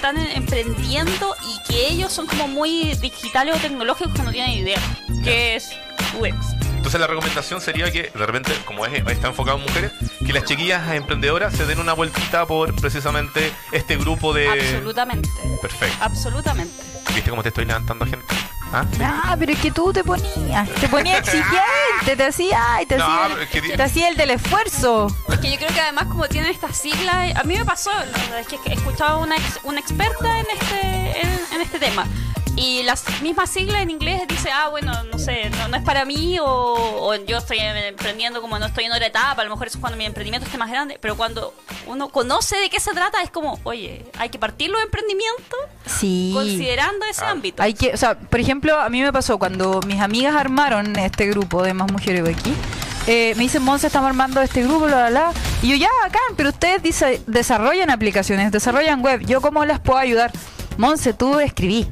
[0.00, 4.52] están en- emprendiendo y que ellos son como muy digitales o tecnológicos que no tienen
[4.52, 4.80] idea
[5.22, 5.70] qué es
[6.18, 6.54] UX.
[6.76, 9.92] Entonces la recomendación sería que de repente, como es, está enfocado en mujeres,
[10.26, 14.48] que las chiquillas emprendedoras se den una vueltita por precisamente este grupo de...
[14.48, 15.28] Absolutamente.
[15.60, 15.96] Perfecto.
[16.00, 16.82] Absolutamente.
[17.14, 18.24] ¿Viste cómo te estoy levantando gente?
[18.72, 18.84] ¿Ah?
[19.02, 23.28] Ah, pero es que tú te ponías, te ponías exigente, te hacía, te No, hacía,
[23.28, 25.08] pero es que- te hacía el del esfuerzo.
[25.28, 28.04] Es que yo creo que además como tienen estas siglas, a mí me pasó, la
[28.18, 31.78] verdad es que he escuchado a una, ex- una experta en este, en, en este
[31.80, 32.06] tema.
[32.62, 36.04] Y las mismas siglas en inglés dice, ah, bueno, no sé, no, no es para
[36.04, 39.66] mí o, o yo estoy emprendiendo como no estoy en otra etapa, a lo mejor
[39.68, 41.54] eso es cuando mi emprendimiento esté más grande, pero cuando
[41.86, 46.32] uno conoce de qué se trata es como, oye, hay que partir los emprendimientos Sí.
[46.34, 47.30] considerando ese Ah.
[47.30, 47.62] ámbito.
[47.62, 51.26] Hay que, o sea, por ejemplo, a mí me pasó cuando mis amigas armaron este
[51.28, 52.52] grupo de Más Mujeres aquí.
[53.06, 55.32] Eh, me dicen, Monse, estamos armando este grupo, bla, bla, bla.
[55.62, 59.20] Y yo, ya, acá, pero ustedes dice- desarrollan aplicaciones, desarrollan web.
[59.24, 60.30] ¿Yo cómo las puedo ayudar?
[60.76, 61.88] Monse, tú escribí.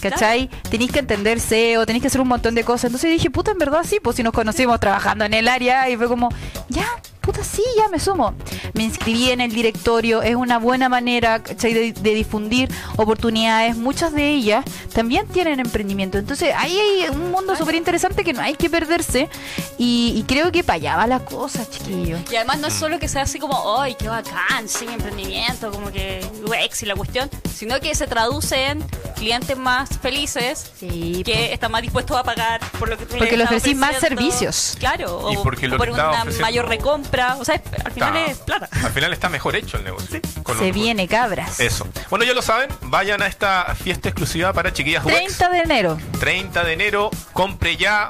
[0.00, 0.48] ¿Cachai?
[0.70, 2.84] Tenéis que entender SEO, tenéis que hacer un montón de cosas.
[2.84, 5.96] Entonces dije, puta, en verdad sí, pues si nos conocimos trabajando en el área y
[5.96, 6.28] fue como,
[6.68, 6.86] ya,
[7.20, 8.34] puta, sí, ya me sumo.
[8.80, 11.74] Me inscribí en el directorio, es una buena manera, ¿cachai?
[11.74, 13.76] De, de difundir oportunidades.
[13.76, 14.64] Muchas de ellas
[14.94, 16.16] también tienen emprendimiento.
[16.16, 19.28] Entonces ahí hay un mundo súper interesante que no hay que perderse.
[19.76, 22.20] Y, y creo que para allá va la cosa, chiquillos.
[22.32, 24.66] Y además no es solo que sea así como, ¡ay, qué bacán!
[24.66, 28.82] Sí, mi emprendimiento, como que UX y la cuestión, sino que se traduce en
[29.14, 33.36] clientes más felices Sí, que están más dispuestos a pagar por lo que tú Porque
[33.36, 34.76] le estás ofrecí más servicios.
[34.78, 37.36] Claro, Y o, porque lo o por una mayor recompra.
[37.36, 38.69] O sea, al final Está- es plata.
[38.84, 40.20] Al final está mejor hecho el negocio.
[40.42, 41.60] Con Se viene, cabras.
[41.60, 41.86] Eso.
[42.08, 45.12] Bueno, ya lo saben, vayan a esta fiesta exclusiva para chiquillas UX.
[45.14, 45.98] 30 de enero.
[46.20, 48.08] 30 de enero, compre ya,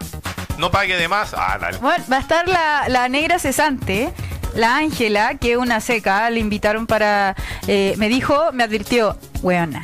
[0.58, 1.34] no pague de más.
[1.34, 1.78] Ah, dale.
[1.78, 4.12] Bueno, va a estar la, la negra cesante,
[4.54, 7.34] la Ángela, que es una seca, le invitaron para...
[7.66, 9.82] eh, me dijo, me advirtió, weona,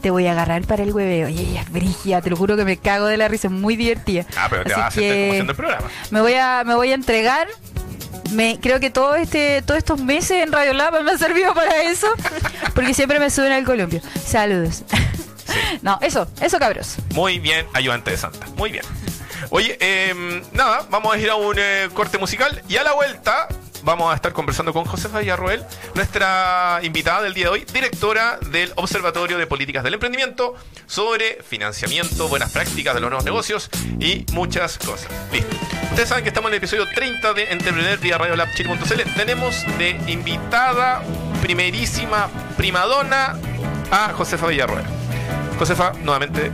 [0.00, 1.28] te voy a agarrar para el hueveo.
[1.28, 3.76] Y ella es brígida, te lo juro que me cago de la risa, es muy
[3.76, 4.24] divertida.
[4.36, 5.88] Ah, pero te Así vas a hacer como haciendo el programa.
[6.10, 7.48] Me voy a, me voy a entregar.
[8.32, 11.82] Me, creo que todo este, todos estos meses en Radio Lab me han servido para
[11.82, 12.08] eso,
[12.74, 14.00] porque siempre me suben al columpio.
[14.24, 14.82] Saludos.
[15.80, 16.96] No, eso, eso cabros.
[17.14, 18.46] Muy bien, ayudante de Santa.
[18.56, 18.84] Muy bien.
[19.50, 23.48] Oye, em, nada, vamos a ir a un eh, corte musical y a la vuelta
[23.86, 28.72] vamos a estar conversando con Josefa Villarroel, nuestra invitada del día de hoy, directora del
[28.74, 33.70] Observatorio de Políticas del Emprendimiento, sobre financiamiento, buenas prácticas de los nuevos negocios
[34.00, 35.06] y muchas cosas.
[35.32, 35.56] Listo.
[35.90, 39.02] Ustedes saben que estamos en el episodio 30 de Entrepreneur vía Radio Lab Chile.cl.
[39.14, 41.02] Tenemos de invitada
[41.40, 43.38] primerísima primadona
[43.92, 44.84] a Josefa Villarroel.
[45.60, 46.50] Josefa, nuevamente,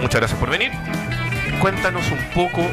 [0.00, 0.70] muchas gracias por venir.
[1.60, 2.64] Cuéntanos un poco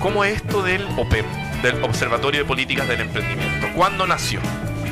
[0.00, 1.24] cómo es esto del OPEM,
[1.62, 3.68] del Observatorio de Políticas del Emprendimiento.
[3.74, 4.40] ¿Cuándo nació?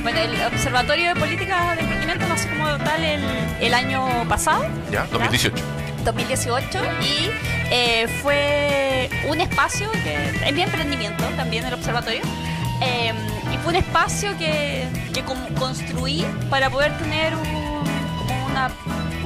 [0.02, 3.22] Bueno, el Observatorio de Políticas de Emprendimiento nació como tal el,
[3.60, 4.64] el año pasado.
[4.90, 5.04] ¿Ya?
[5.10, 5.62] 2018.
[6.04, 7.30] 2018 y
[7.70, 12.22] eh, fue un espacio que es mi emprendimiento también el observatorio
[12.80, 13.12] eh,
[13.52, 17.84] y fue un espacio que, que con- construí para poder tener un-
[18.18, 18.70] como una,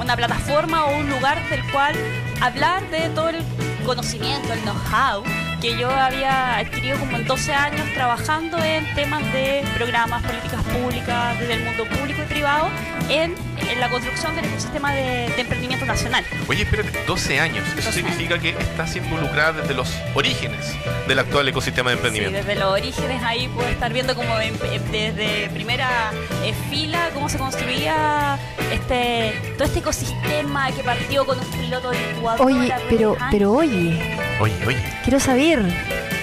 [0.01, 1.95] una plataforma o un lugar del cual
[2.41, 3.37] hablar de todo el
[3.85, 5.23] conocimiento, el know-how
[5.65, 11.39] que yo había adquirido como en 12 años trabajando en temas de programas, políticas públicas,
[11.39, 12.69] desde el mundo público y privado,
[13.09, 16.23] en, en la construcción del ecosistema de- de emprendimiento nacional.
[16.47, 17.65] Oye, espérate, 12 años.
[17.77, 20.73] Eso 12 significa que estás involucrada desde los orígenes
[21.07, 22.37] del actual ecosistema de Sí, emprendimiento.
[22.37, 26.11] desde los orígenes ahí puedo estar viendo como desde primera
[26.43, 28.37] eh, fila cómo se construía
[28.71, 32.45] este todo este ecosistema que partió con un piloto de Ecuador.
[32.45, 33.27] Oye, pero, años.
[33.31, 34.77] pero oye, Oye, oye.
[35.03, 35.61] quiero saber,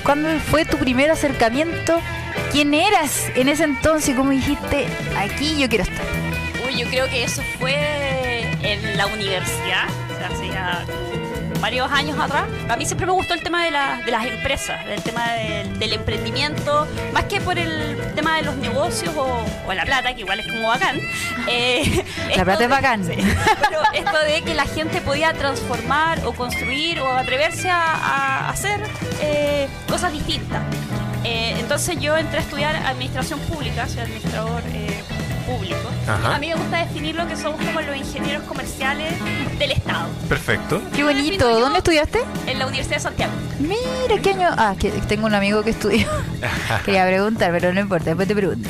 [0.02, 2.00] ¿cuándo fue tu primer acercamiento?
[2.50, 4.14] ¿Quién eras en ese entonces?
[4.14, 6.04] ¿Cómo dijiste, aquí yo quiero estar?
[6.76, 10.84] Yo creo que eso fue en la universidad, o sea, hace ya
[11.60, 12.44] varios años atrás.
[12.68, 15.78] A mí siempre me gustó el tema de, la- de las empresas, del tema del,
[15.78, 20.20] del emprendimiento, más que por el tema de los negocios o, o la plata, que
[20.22, 20.98] igual es como bacán.
[21.48, 22.04] Eh,
[22.36, 23.04] La plata es bacán.
[23.06, 23.12] sí.
[23.16, 28.80] Pero esto de que la gente podía transformar o construir o atreverse a, a hacer
[29.20, 30.62] eh, cosas distintas.
[31.24, 34.62] Eh, entonces yo entré a estudiar administración pública, soy administrador
[35.42, 35.76] público.
[36.08, 36.34] Ajá.
[36.34, 39.12] A mí me gusta definir lo que somos como los ingenieros comerciales
[39.58, 40.82] del Estado, Perfecto.
[40.94, 41.60] Qué bonito.
[41.60, 42.20] ¿Dónde estudiaste?
[42.46, 43.32] en la Universidad de Santiago.
[43.60, 44.48] Mira, ¿qué año?
[44.56, 46.08] Ah, que tengo un amigo que estudió.
[46.84, 48.68] Quería preguntar, pero no importa, después te pregunto.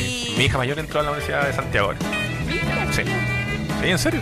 [0.00, 1.92] Y Mi hija mayor entró a la Universidad de Santiago.
[2.46, 3.02] Mira, Sí.
[3.82, 4.20] Sí, ¿en serio?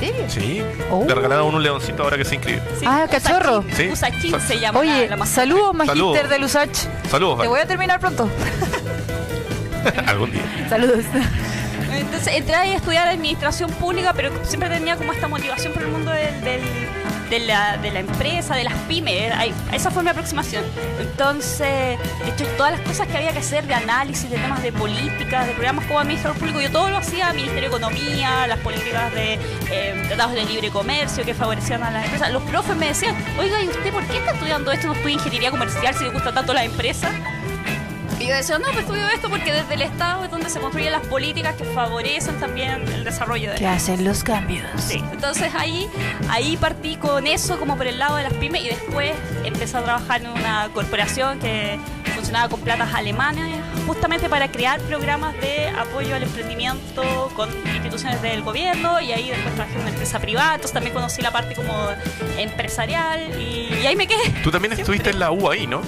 [0.00, 0.24] serio?
[0.28, 0.62] Sí.
[0.90, 1.04] Oh.
[1.06, 2.60] Le regalaron un leoncito ahora que se inscribe.
[2.80, 3.64] sí, Ah, cachorro.
[3.76, 3.88] Sí.
[3.92, 5.40] Usachín Sa- se llama Oye, la, la mascota.
[5.42, 6.28] saludos, magíster Saludos.
[6.30, 6.76] de Lusach.
[7.10, 8.28] Saludos, Te voy a terminar pronto.
[10.06, 10.42] Algún día.
[10.68, 11.04] Saludos.
[11.92, 15.88] Entonces entré ahí a estudiar administración pública, pero siempre tenía como esta motivación por el
[15.88, 16.62] mundo del- del-
[17.28, 19.32] de, la, de la empresa, de las pymes.
[19.34, 20.64] Ahí- Esa fue mi aproximación.
[21.00, 24.70] Entonces, de hecho, todas las cosas que había que hacer de análisis, de temas de
[24.72, 29.14] políticas, de programas como administrador público, yo todo lo hacía, Ministerio de Economía, las políticas
[29.14, 29.38] de
[29.70, 32.30] eh, tratados de libre comercio que favorecían a las empresas.
[32.32, 34.86] Los profes me decían, oiga, ¿y usted por qué está estudiando esto?
[34.88, 37.10] ¿No estudia ingeniería comercial si le gusta tanto la empresa?
[38.22, 40.92] Y yo decía, no, pues estudio esto porque desde el Estado es donde se construyen
[40.92, 44.64] las políticas que favorecen también el desarrollo de ¿Qué hacen los cambios?
[44.80, 45.88] Sí, entonces ahí,
[46.28, 49.10] ahí partí con eso como por el lado de las pymes y después
[49.42, 51.80] empecé a trabajar en una corporación que
[52.14, 53.50] funcionaba con platas alemanas
[53.88, 57.02] justamente para crear programas de apoyo al emprendimiento
[57.34, 61.22] con instituciones del gobierno y ahí después trabajé en una empresa privada, entonces también conocí
[61.22, 61.88] la parte como
[62.38, 64.30] empresarial y, y ahí me quedé.
[64.44, 65.82] Tú también estuviste en la U ahí, ¿no?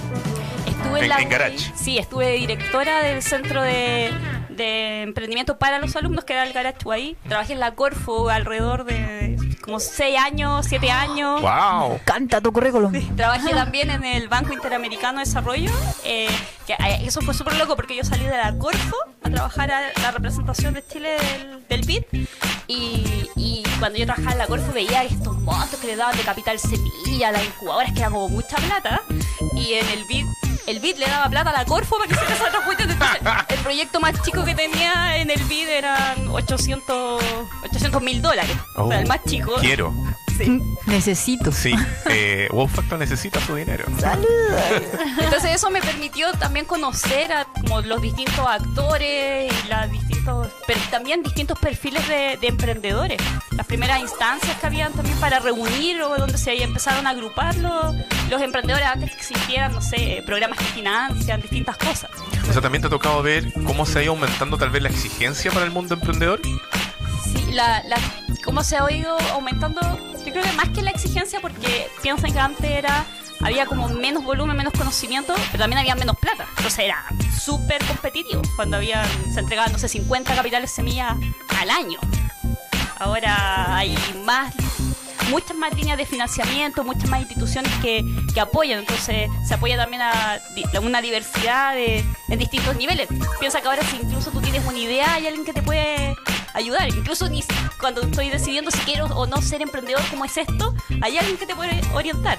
[0.94, 1.72] Estuve en, En- la en Garage.
[1.76, 4.10] Sí, estuve directora del centro de,
[4.50, 7.16] de emprendimiento para los alumnos, que era el Garage ahí.
[7.28, 11.40] Trabajé en la Corfo alrededor de como 6 años, 7 años.
[11.40, 11.98] ¡Wow!
[12.04, 12.92] Canta tu currículum.
[13.16, 15.70] Trabajé también en el Banco Interamericano de Desarrollo,
[16.04, 16.28] eh,
[16.66, 19.80] que eh, eso fue súper loco porque yo salí de la Corfo a trabajar a
[20.02, 22.02] la representación de Chile del, del BID
[22.68, 26.22] y, y cuando yo trabajaba en la Corfo veía estos montos que le daban de
[26.24, 29.00] capital semilla a las incubadoras que era como mucha plata
[29.56, 30.26] y en el BID
[30.66, 32.90] el BID le daba plata a la Corfo para que se cuestión.
[32.90, 37.22] Entonces, el proyecto más chico que tenía en el BID eran 800
[38.02, 38.56] mil dólares.
[38.76, 39.52] o sea, el más chico.
[39.56, 39.92] Oh, Quiero.
[40.36, 40.60] Sí.
[40.86, 41.52] Necesito.
[41.52, 41.74] Sí.
[42.06, 43.84] Eh, wow Factor necesita su dinero.
[45.20, 50.80] Entonces eso me permitió también conocer a como los distintos actores y las distintos, pero
[50.90, 53.18] también distintos perfiles de, de emprendedores.
[53.56, 57.94] Las primeras instancias que habían también para reunir o donde se empezaron a agrupar los,
[58.30, 62.10] los emprendedores antes que existieran, no sé, programas que financian, distintas cosas.
[62.48, 64.88] O sea, también te ha tocado ver cómo se ha ido aumentando tal vez la
[64.88, 66.40] exigencia para el mundo emprendedor.
[67.24, 67.96] Sí, la, la-
[68.54, 69.80] cómo se ha ido aumentando,
[70.24, 73.04] yo creo que más que la exigencia, porque piensan que antes era
[73.40, 76.46] había como menos volumen, menos conocimiento, pero también había menos plata.
[76.50, 77.04] Entonces era
[77.36, 81.16] súper competitivo cuando habían, se entregaban, no sé, 50 capitales semillas
[81.58, 81.98] al año.
[83.00, 84.54] Ahora hay más,
[85.30, 88.78] muchas más líneas de financiamiento, muchas más instituciones que, que apoyan.
[88.78, 90.40] Entonces se apoya también a
[90.76, 93.08] a una diversidad de, en distintos niveles.
[93.40, 96.14] Piensa que ahora si incluso tú tienes una idea, hay alguien que te puede
[96.54, 96.88] ayudar.
[96.88, 97.42] Incluso ni
[97.78, 101.46] cuando estoy decidiendo si quiero o no ser emprendedor, como es esto, hay alguien que
[101.46, 102.38] te puede orientar.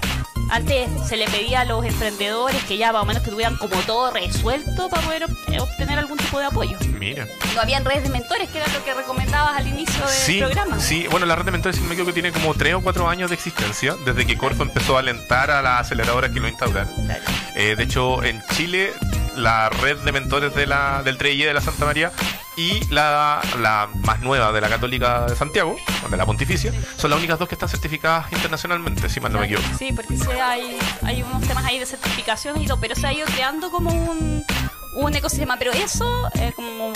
[0.50, 3.76] Antes se le pedía a los emprendedores que ya más o menos que tuvieran como
[3.82, 6.78] todo resuelto para poder eh, obtener algún tipo de apoyo.
[7.00, 7.26] Mira.
[7.56, 10.80] No habían redes de mentores, que era lo que recomendabas al inicio del Sí, programa.
[10.80, 11.08] sí.
[11.10, 13.30] Bueno, la red de mentores, si no me equivoco, tiene como 3 o 4 años
[13.32, 16.94] de existencia, desde que Corfo empezó a alentar a las aceleradoras que lo instauraron.
[17.06, 17.24] Claro.
[17.56, 18.94] Eh, de hecho, en Chile,
[19.36, 22.12] la red de mentores de la, del 3I de la Santa María
[22.58, 25.76] y la, la más nueva de la Católica de Santiago,
[26.10, 29.46] de la Pontificia, son las únicas dos que están certificadas internacionalmente, si mal no me
[29.46, 29.68] equivoco.
[29.78, 33.14] Sí, porque sí hay, hay unos temas ahí de certificación y todo, pero se ha
[33.14, 34.46] ido creando como un,
[34.94, 35.58] un ecosistema.
[35.58, 36.94] Pero eso, eh, como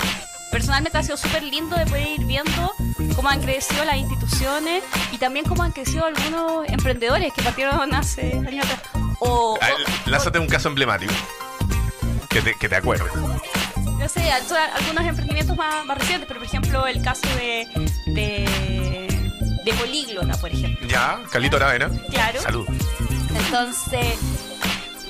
[0.50, 2.72] personalmente ha sido súper lindo de poder ir viendo
[3.14, 8.32] cómo han crecido las instituciones y también cómo han crecido algunos emprendedores que partieron hace
[8.48, 8.80] años atrás.
[9.20, 9.68] O, Ah,
[10.06, 11.12] o- Lánzate un caso emblemático.
[12.30, 13.12] Que te, que te acuerdes.
[13.14, 14.42] no sé, al-
[14.76, 17.66] algunos emprendimientos más, más recientes, pero por ejemplo el caso de,
[18.06, 19.30] de,
[19.64, 20.86] de Políglota, por ejemplo.
[20.86, 21.90] Ya, Carlito Aravena.
[22.10, 22.40] Claro.
[22.40, 22.68] Salud.
[23.34, 24.16] Entonces,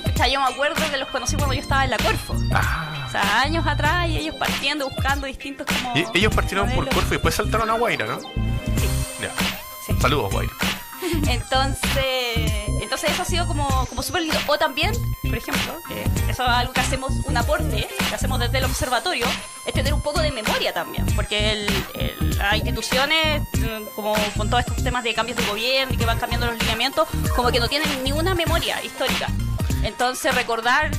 [0.03, 2.35] pucha, yo me acuerdo que los conocí cuando yo estaba en la Corfo.
[2.53, 3.05] Ah.
[3.07, 5.95] O sea, años atrás y ellos partiendo, buscando distintos como...
[5.97, 6.85] Y ellos partieron por.
[6.89, 8.19] Corfo y después saltaron a Guaira, ¿no?
[8.21, 8.27] Sí,
[9.21, 9.29] Ya.
[9.85, 9.93] sí.
[10.01, 10.53] Saludos, Guaira.
[11.27, 12.60] Entonces,
[12.91, 14.37] Entonces eso ha sido como, como súper lindo.
[14.47, 14.91] O también,
[15.23, 19.25] por ejemplo, que eso es algo que hacemos, un aporte que hacemos desde el observatorio,
[19.65, 21.05] es tener un poco de memoria también.
[21.15, 25.93] Porque el, el- las instituciones, mm, como con todos estos temas de cambios de gobierno
[25.93, 29.27] y que van cambiando los lineamientos, como que no tienen ni una memoria histórica.
[29.83, 30.91] Entonces recordar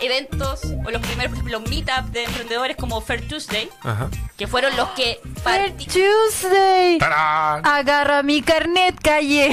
[0.00, 4.08] eventos o los primeros, por ejemplo, meetups de emprendedores como Fair Tuesday, Ajá.
[4.36, 6.98] que fueron los que Fair Tuesday.
[6.98, 7.66] ¡Tarán!
[7.66, 9.50] Agarra mi carnet, calle.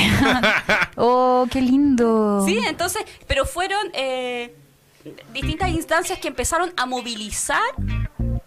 [0.95, 2.43] oh, qué lindo.
[2.45, 4.55] Sí, entonces, pero fueron eh,
[5.34, 7.62] distintas instancias que empezaron a movilizar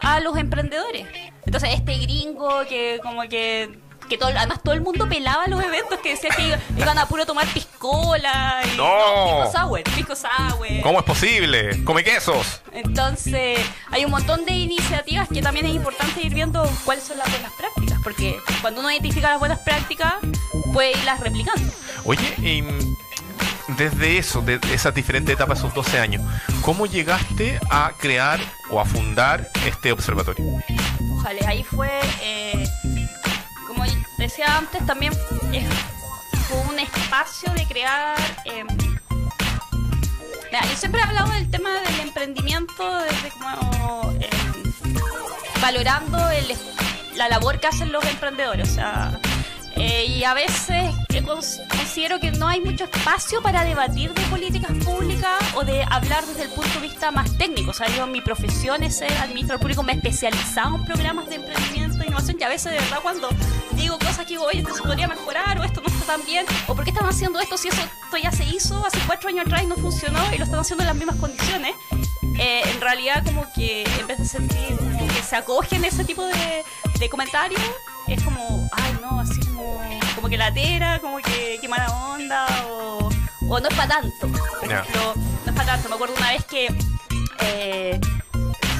[0.00, 1.06] a los emprendedores.
[1.46, 5.98] Entonces, este gringo que como que que todo, además todo el mundo pelaba los eventos
[6.00, 8.84] que decía que iba- iban a puro tomar piscola y No.
[9.46, 10.80] pisco sour, pisco sour.
[10.82, 11.84] ¿Cómo es posible?
[11.84, 12.60] ¡Come quesos!
[12.72, 17.30] Entonces, hay un montón de iniciativas que también es importante ir viendo cuáles son las
[17.30, 20.14] buenas prácticas, porque cuando uno identifica las buenas prácticas,
[20.72, 21.72] puede irlas replicando.
[22.04, 22.96] Oye, y mm,
[23.76, 26.22] desde eso, de esas diferentes etapas, esos 12 años,
[26.62, 28.40] ¿cómo llegaste a crear
[28.70, 30.44] o a fundar este observatorio?
[31.16, 31.90] Ojalá, ahí fue,
[32.22, 32.47] eh,
[34.28, 35.12] decía antes, también
[35.52, 35.64] es,
[36.68, 38.16] un espacio de crear...
[38.44, 38.66] mira,
[40.70, 44.28] yo siempre he hablado del tema del emprendimiento desde como eh,
[45.60, 46.56] valorando el-
[47.16, 48.70] la labor que hacen los emprendedores.
[48.70, 49.18] O sea,
[49.78, 54.72] eh, y a veces cons- considero que no hay mucho espacio para debatir de políticas
[54.84, 57.70] públicas o de hablar desde el punto de vista más técnico.
[57.70, 61.36] O sea, yo mi profesión es ser administrador público, me he especializado en programas de
[61.36, 63.28] emprendimiento e innovación y a veces de verdad cuando
[63.72, 66.74] digo cosas que oye, esto se podría mejorar o esto no está tan bien o
[66.74, 67.82] por qué están haciendo esto si eso
[68.22, 70.88] ya se hizo hace cuatro años atrás y no funcionó y lo están haciendo en
[70.88, 71.74] las mismas condiciones.
[72.40, 76.24] Eh, en realidad como que en vez de sentir como que se acogen ese tipo
[76.24, 76.64] de,
[76.98, 77.60] de comentarios,
[78.08, 79.80] es como, ay no, así como,
[80.14, 83.08] como que latera, como que, que mala onda, o,
[83.48, 84.28] o no es para tanto.
[84.28, 85.88] Por ejemplo, no es para tanto.
[85.88, 86.68] Me acuerdo una vez que
[87.40, 88.00] eh,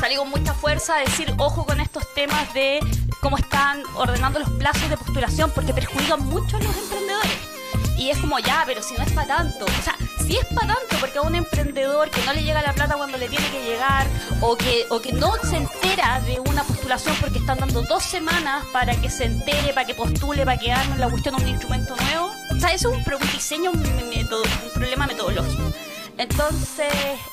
[0.01, 2.81] salí con mucha fuerza a decir, ojo con estos temas de
[3.21, 7.58] cómo están ordenando los plazos de postulación, porque perjudican mucho a los emprendedores.
[7.99, 9.65] Y es como, ya, pero si no es para tanto.
[9.65, 12.73] O sea, si es para tanto, porque a un emprendedor que no le llega la
[12.73, 14.07] plata cuando le tiene que llegar,
[14.41, 18.65] o que, o que no se entera de una postulación porque están dando dos semanas
[18.73, 21.97] para que se entere, para que postule, para que armen la cuestión de un instrumento
[21.97, 22.31] nuevo.
[22.57, 25.73] O sea, eso es un, un diseño, un, un problema metodológico.
[26.17, 26.93] Entonces,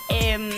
[0.09, 0.49] em,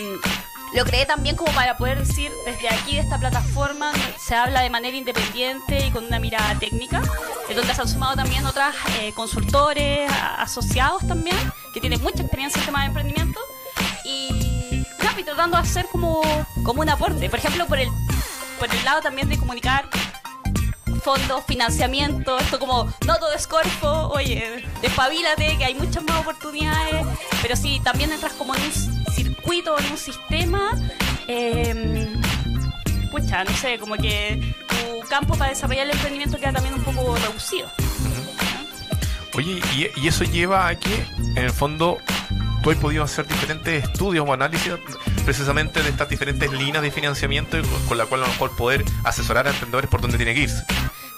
[0.72, 4.70] lo creé también como para poder decir, desde aquí, de esta plataforma, se habla de
[4.70, 7.02] manera independiente y con una mirada técnica,
[7.48, 11.36] en donde se han sumado también otras eh, consultores, asociados también,
[11.72, 13.40] que tienen mucha experiencia en temas de emprendimiento,
[14.04, 16.22] y, nada, y tratando de hacer como,
[16.64, 17.28] como un aporte.
[17.28, 17.88] Por ejemplo, por el,
[18.58, 19.88] por el lado también de comunicar
[21.02, 27.06] fondos, financiamiento, esto como, no todo es corpo, oye, despabilate, que hay muchas más oportunidades,
[27.40, 28.97] pero si también entras como en un
[29.48, 30.70] circuito, en un sistema,
[31.26, 32.14] eh,
[33.10, 37.16] pucha, no sé, como que tu campo para desarrollar el emprendimiento queda también un poco
[37.16, 37.70] reducido.
[39.34, 41.96] Oye, y, eso lleva a que, en el fondo,
[42.62, 44.74] tú has podido hacer diferentes estudios o análisis
[45.24, 47.56] precisamente de estas diferentes líneas de financiamiento
[47.88, 50.62] con la cual a lo mejor poder asesorar a emprendedores por dónde tiene que irse.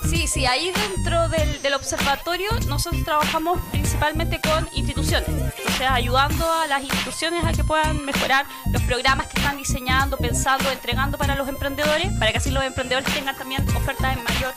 [0.09, 6.51] Sí, sí, ahí dentro del, del observatorio nosotros trabajamos principalmente con instituciones, o sea, ayudando
[6.51, 11.35] a las instituciones a que puedan mejorar los programas que están diseñando, pensando, entregando para
[11.35, 14.55] los emprendedores, para que así los emprendedores tengan también ofertas en mayor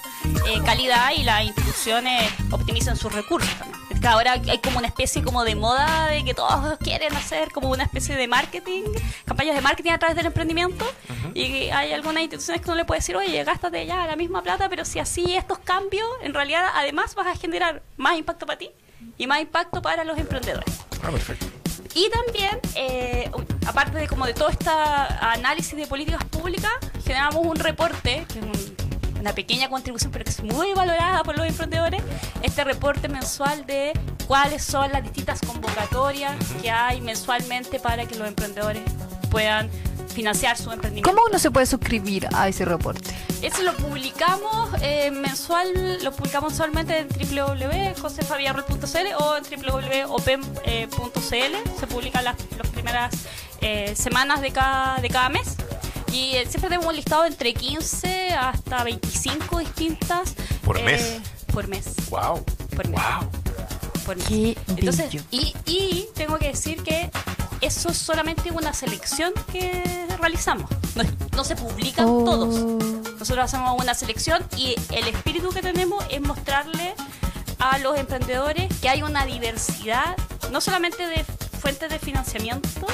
[0.48, 3.83] eh, calidad y las instituciones optimicen sus recursos también.
[4.04, 7.70] Que ahora hay como una especie como de moda de que todos quieren hacer como
[7.70, 8.84] una especie de marketing,
[9.24, 10.86] campañas de marketing a través del emprendimiento
[11.34, 14.68] y hay algunas instituciones que uno le puede decir, oye, gástate ya la misma plata,
[14.68, 18.72] pero si así estos cambios, en realidad además vas a generar más impacto para ti
[19.18, 20.82] y más impacto para los emprendedores.
[21.02, 21.46] Ah, perfecto.
[21.96, 23.32] Y también, eh,
[23.66, 26.74] aparte de como de todo este análisis de políticas públicas,
[27.06, 28.83] generamos un reporte, que es un-
[29.24, 32.04] una pequeña contribución, pero que es muy valorada por los emprendedores,
[32.42, 33.94] este reporte mensual de
[34.28, 38.84] cuáles son las distintas convocatorias que hay mensualmente para que los emprendedores
[39.32, 39.70] puedan
[40.14, 41.10] financiar su emprendimiento.
[41.10, 43.12] ¿Cómo uno se puede suscribir a ese reporte?
[43.42, 51.56] Eso lo publicamos eh, mensual, lo publicamos mensualmente en www.josefavillarroel.cl o en www.open.cl.
[51.80, 53.16] Se publican las, las primeras
[53.62, 55.56] eh, semanas de cada, de cada mes.
[56.14, 60.36] Y eh, siempre tenemos un listado entre 15 hasta 25 distintas.
[60.64, 61.20] ¿Por eh, mes?
[61.51, 61.86] Por mes.
[62.09, 62.43] Wow.
[62.76, 63.01] Por mes.
[63.01, 63.30] Wow.
[64.05, 64.26] por mes.
[64.28, 65.24] Qué Entonces, bello.
[65.32, 67.09] y, y tengo que decir que
[67.61, 70.70] eso es solamente una selección que realizamos.
[70.95, 71.03] No,
[71.36, 72.24] no se publican Oh.
[72.24, 72.59] todos.
[73.20, 76.93] Nosotros hacemos una selección y el espíritu que tenemos es mostrarle
[77.59, 80.16] a los emprendedores que hay una diversidad
[80.51, 81.24] no solamente de
[81.61, 82.86] fuentes de financiamiento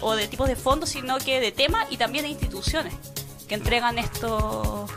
[0.00, 2.94] o de tipos de fondos, sino que de temas y también de instituciones
[3.48, 4.90] que entregan estos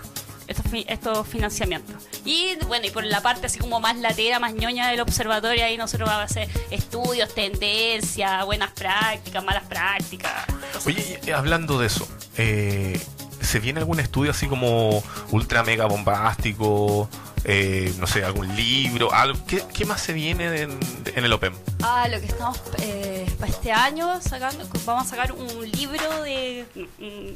[0.48, 1.96] estos, estos financiamientos.
[2.24, 5.78] Y bueno, y por la parte así como más latera, más ñoña del observatorio, ahí
[5.78, 10.46] nosotros vamos a hacer estudios, tendencias, buenas prácticas, malas prácticas.
[10.86, 13.00] Oye, y hablando de eso, eh,
[13.42, 17.10] ¿se viene algún estudio así como ultra mega bombástico?
[17.48, 19.38] Eh, no sé, algún libro, algo.
[19.48, 20.80] ¿Qué, qué más se viene en,
[21.16, 21.54] en el Open?
[21.84, 26.66] Ah, lo que estamos eh, para este año sacando, vamos a sacar un libro de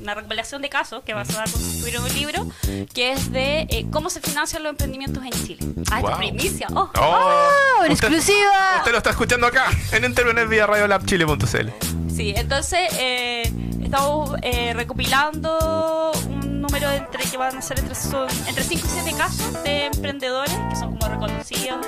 [0.01, 2.47] una recopilación de casos que va a ser constituir un libro
[2.93, 5.60] que es de eh, cómo se financian los emprendimientos en Chile.
[5.91, 6.10] Ah, esta Wow.
[6.12, 6.68] es primicia.
[6.74, 6.89] Oh.
[6.95, 8.78] ¡Oh, en Usted- exclusiva!
[8.78, 11.70] Usted lo está escuchando acá en Internet vía radiolabchile.cl.
[12.16, 13.43] Sí, entonces eh,
[13.84, 16.38] estamos eh, recopilando un
[16.70, 20.53] número entre que van a ser entre, son, entre 5 y 7 casos de emprendedores
[20.70, 21.84] que son como reconocidos,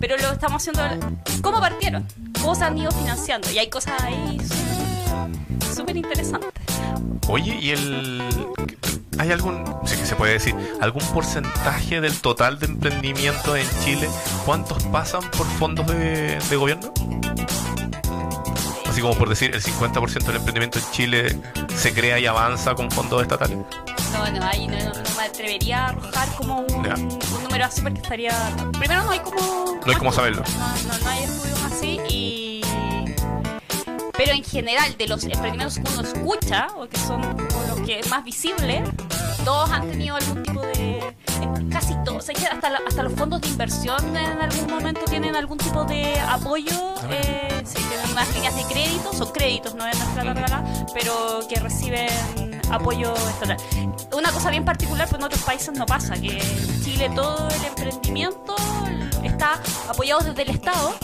[0.00, 0.82] pero lo estamos haciendo
[1.42, 2.04] cómo partieron,
[2.40, 4.36] cómo se han ido financiando y hay cosas ahí
[5.72, 6.50] súper- interesantes.
[7.28, 8.22] Oye, ¿y el.
[9.18, 14.08] ¿Hay algún, sí que se puede decir, algún porcentaje del total de emprendimiento en Chile?
[14.44, 16.92] ¿Cuántos pasan por fondos de, de gobierno?
[18.96, 21.38] Así como por decir, el 50% del emprendimiento en Chile
[21.76, 23.58] se crea y avanza con fondos estatales.
[24.10, 26.82] No, no, ahí no, no- no me atrevería a arrojar como un,
[27.42, 28.32] número así porque estaría...
[28.72, 29.78] Primero no hay como...
[29.84, 30.42] No hay cómo saberlo.
[30.58, 32.45] No, no, no hay estudios así y...
[34.16, 37.20] Pero en general, de los emprendimientos que uno escucha, o que son
[37.68, 38.88] los que más visibles,
[39.44, 41.14] todos han tenido algún tipo de...
[41.70, 45.02] Casi todos, o sea, que hasta, la- hasta los fondos de inversión en algún momento
[45.04, 49.86] tienen algún tipo de apoyo, eh, sí, tienen unas líneas de crédito, son créditos, no
[49.86, 50.64] es nuestra regalada,
[50.94, 52.08] pero que reciben
[52.70, 53.58] apoyo estatal.
[54.16, 57.64] Una cosa bien particular, pues en otros países no pasa, que en Chile todo el
[57.66, 58.56] emprendimiento
[59.22, 60.94] está apoyado desde el Estado,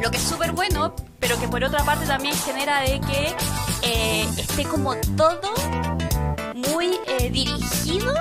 [0.00, 3.34] lo que es súper bueno, pero que por otra parte también genera de que
[3.82, 5.52] eh, esté como todo
[6.54, 8.14] muy eh, dirigido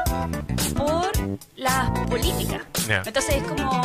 [0.75, 1.11] por
[1.55, 2.78] las políticas.
[2.89, 3.81] Entonces es como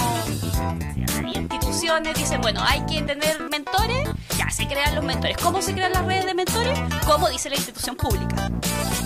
[1.35, 5.37] instituciones dicen, bueno, hay que tener mentores, ya se crean los mentores.
[5.37, 6.79] ¿Cómo se crean las redes de mentores?
[7.07, 8.51] Como dice la institución pública.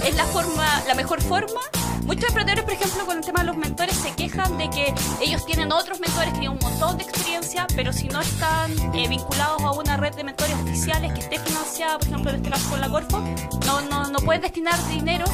[0.05, 1.61] Es la forma, la mejor forma.
[2.05, 5.44] Muchos emprendedores, por ejemplo, con el tema de los mentores se quejan de que ellos
[5.44, 9.61] tienen otros mentores que tienen un montón de experiencia, pero si no están eh, vinculados
[9.62, 12.80] a una red de mentores oficiales que esté financiada, por ejemplo, en este caso con
[12.80, 13.18] la Corfo,
[13.66, 15.30] no, no, no pueden destinar dineros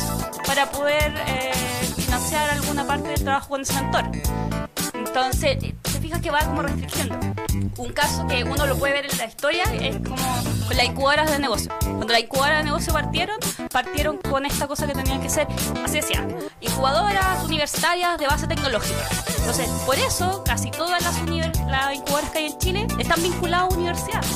[0.47, 1.53] para poder eh,
[2.15, 4.05] financiar alguna parte del trabajo con ese mentor.
[4.95, 7.19] Entonces, eh, te fijas que va como restringiendo.
[7.77, 10.25] Un caso que uno lo puede ver en la historia es como
[10.69, 11.73] con las incubadoras de negocio.
[11.81, 13.37] Cuando las incubadoras de negocio partieron,
[13.73, 15.49] partieron con esta cosa que tenían que ser,
[15.85, 16.25] así decía,
[16.61, 19.09] incubadoras universitarias de base tecnológica.
[19.39, 21.17] Entonces, por eso casi todas las,
[21.69, 24.31] las incubadoras que hay en Chile están vinculadas a universidades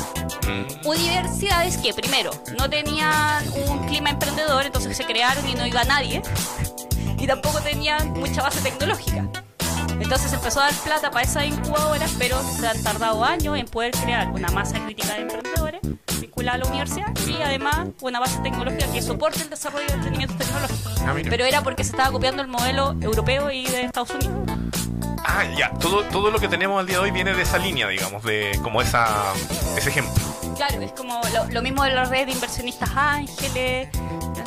[0.84, 6.22] universidades que primero no tenían un clima emprendedor, entonces se crearon y no iba nadie,
[7.18, 9.28] y tampoco tenían mucha base tecnológica.
[10.00, 13.92] Entonces empezó a dar plata para esas incubadoras, pero se han tardado años en poder
[13.92, 15.80] crear una masa crítica de emprendedores
[16.20, 20.38] vinculada a la universidad y además una base tecnológica que soporte el desarrollo de emprendimientos
[20.38, 21.00] tecnológicos.
[21.02, 21.14] Ah.
[21.28, 24.34] Pero era porque se estaba copiando el modelo europeo y de Estados Unidos.
[25.24, 25.70] Ah, ya.
[25.74, 28.58] Todo, todo lo que tenemos al día de hoy viene de esa línea, digamos, de
[28.62, 29.32] como esa,
[29.76, 30.27] ese ejemplo.
[30.58, 33.88] Claro, es como lo, lo mismo de las redes de inversionistas ángeles,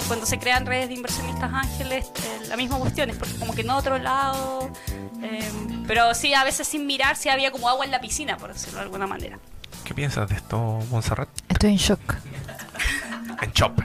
[0.08, 3.62] cuando se crean redes de inversionistas ángeles, eh, la misma cuestión, es porque como que
[3.62, 4.70] en otro lado,
[5.24, 5.50] eh,
[5.88, 8.80] pero sí, a veces sin mirar, sí había como agua en la piscina, por decirlo
[8.80, 9.40] de alguna manera.
[9.86, 11.30] ¿Qué piensas de esto, Montserrat?
[11.48, 12.16] Estoy en shock.
[13.42, 13.80] En Chop.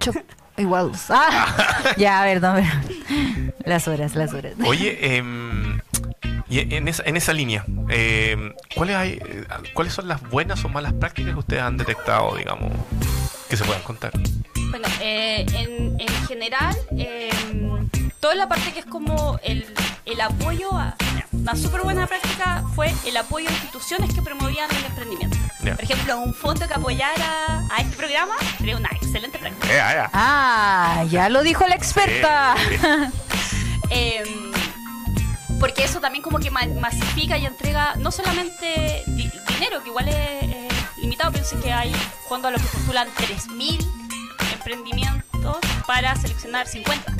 [0.00, 0.18] Shock.
[0.56, 0.92] Igual.
[1.08, 2.66] Ah, ya, a ver, no, a ver.
[3.64, 4.54] Las horas, las horas.
[4.64, 5.80] Oye, em,
[6.52, 10.68] y en esa, en esa línea, em, ¿cuáles, hay, eh, ¿cuáles son las buenas o
[10.68, 12.70] malas prácticas que ustedes han detectado, digamos,
[13.48, 14.12] que se puedan contar?
[14.68, 17.30] Bueno, eh, en, en general, eh,
[18.20, 19.64] toda la parte que es como el,
[20.04, 20.94] el apoyo a...
[21.32, 25.38] Una súper buena práctica fue el apoyo a instituciones que promovían el emprendimiento.
[25.58, 29.74] Por ejemplo, un fondo que apoyara a este programa sería una excelente práctica.
[29.74, 30.10] Eh, ah, ya.
[30.12, 32.56] Ah, ya lo dijo la experta.
[32.70, 33.10] Eh,
[33.94, 34.24] Eh,
[35.62, 40.08] porque eso también como que ma- masifica y entrega no solamente di- dinero, que igual
[40.08, 41.94] es limitado, piensen que hay
[42.28, 43.78] fondos a los que postulan 3.000
[44.54, 47.12] emprendimientos para seleccionar 50.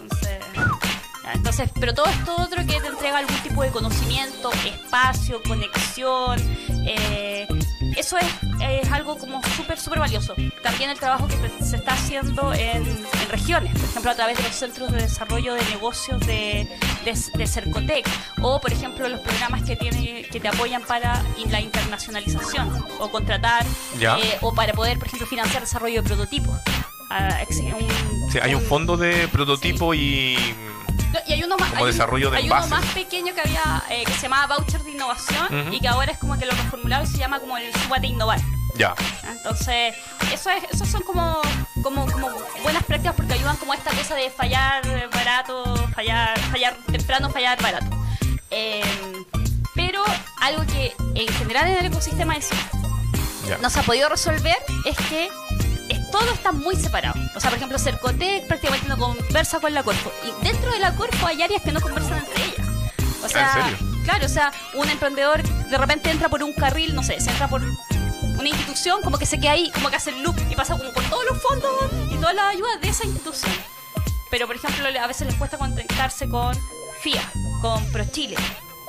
[0.00, 0.38] Entonces,
[1.34, 6.38] entonces, pero todo esto otro que te entrega algún tipo de conocimiento, espacio, conexión,
[6.86, 7.46] eh,
[7.96, 8.26] eso es,
[8.60, 10.34] es algo como súper, súper valioso.
[10.62, 14.44] También el trabajo que se está haciendo en, en regiones, por ejemplo, a través de
[14.44, 16.68] los centros de desarrollo de negocios de,
[17.04, 18.08] de, de Cercotec
[18.40, 23.64] o, por ejemplo, los programas que tiene que te apoyan para la internacionalización o contratar
[24.00, 26.58] eh, o para poder, por ejemplo, financiar desarrollo de prototipos.
[27.10, 30.36] Ah, un- Sí, hay un fondo de prototipo y...
[31.12, 33.42] No, y hay uno más, Como hay un- desarrollo de hay uno más pequeño que
[33.42, 36.52] había eh, que se llamaba voucher de innovación y que ahora es como que lo
[36.52, 38.40] reformularon y se llama como el Súbate a Innovar.
[38.76, 38.94] Ya.
[39.30, 39.94] Entonces,
[40.32, 41.40] eso es, esos son como,
[41.82, 42.28] como, como
[42.62, 47.60] buenas prácticas porque ayudan como a esta cosa de fallar barato, fallar, fallar temprano, fallar
[47.62, 47.86] barato.
[48.50, 48.82] Eh,
[49.74, 50.02] pero
[50.40, 52.48] algo que en general en el ecosistema es
[53.48, 53.58] Ya.
[53.58, 55.28] no se ha podido resolver es que
[55.88, 57.14] es- todo está muy separado.
[57.34, 60.12] O sea, por ejemplo, Cercotec prácticamente no conversa con la Corfo.
[60.24, 62.66] Y dentro de la Corfo hay áreas que no conversan entre ellas.
[63.24, 64.02] O sea, ¿En serio?
[64.04, 67.48] claro, o sea, un emprendedor de repente entra por un carril, no sé, se entra
[67.48, 67.62] por
[68.38, 70.92] una institución, como que se queda ahí, como que hace el loop y pasa como
[70.92, 71.72] por todos los fondos
[72.10, 73.52] y todas las ayudas de esa institución.
[74.30, 76.56] Pero, por ejemplo, a veces les cuesta contactarse con
[77.00, 77.22] FIA,
[77.60, 78.36] con ProChile,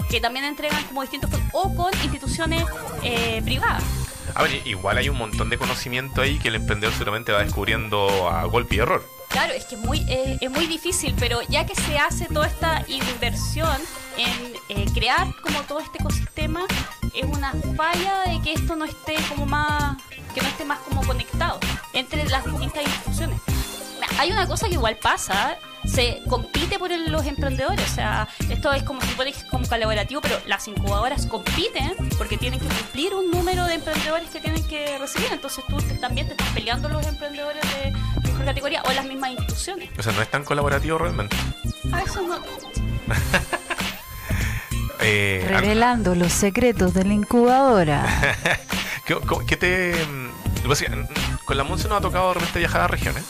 [0.09, 2.63] que también entregan como distintos fondos, o con instituciones
[3.03, 3.83] eh, privadas.
[4.35, 8.29] A ver, igual hay un montón de conocimiento ahí que el emprendedor seguramente va descubriendo
[8.29, 9.05] a golpe y error.
[9.29, 12.47] Claro, es que es muy, eh, es muy difícil, pero ya que se hace toda
[12.47, 13.77] esta inversión
[14.17, 16.65] en eh, crear como todo este ecosistema,
[17.14, 19.97] es una falla de que esto no esté como más,
[20.34, 21.59] que no esté más como conectado
[21.93, 23.39] entre las distintas instituciones.
[24.20, 28.72] Hay una cosa que igual pasa, se compite por el- los emprendedores, o sea, esto
[28.74, 33.32] es como si pones como colaborativo, pero las incubadoras compiten porque tienen que cumplir un
[33.32, 37.05] número de emprendedores que tienen que recibir, entonces tú te- también te estás peleando los
[37.07, 37.91] emprendedores de
[38.22, 39.89] mejor categoría o las mismas instituciones.
[39.97, 41.36] O sea, no es tan colaborativo realmente.
[41.91, 42.39] A veces no.
[45.04, 48.06] Eh, Revelando los secretos de la incubadora.
[49.06, 49.93] ¿Qué, cómo- qué te.?
[50.06, 51.08] mm, que, mm,
[51.45, 53.24] Con la Monse nos ha tocado de repente viajar a regiones.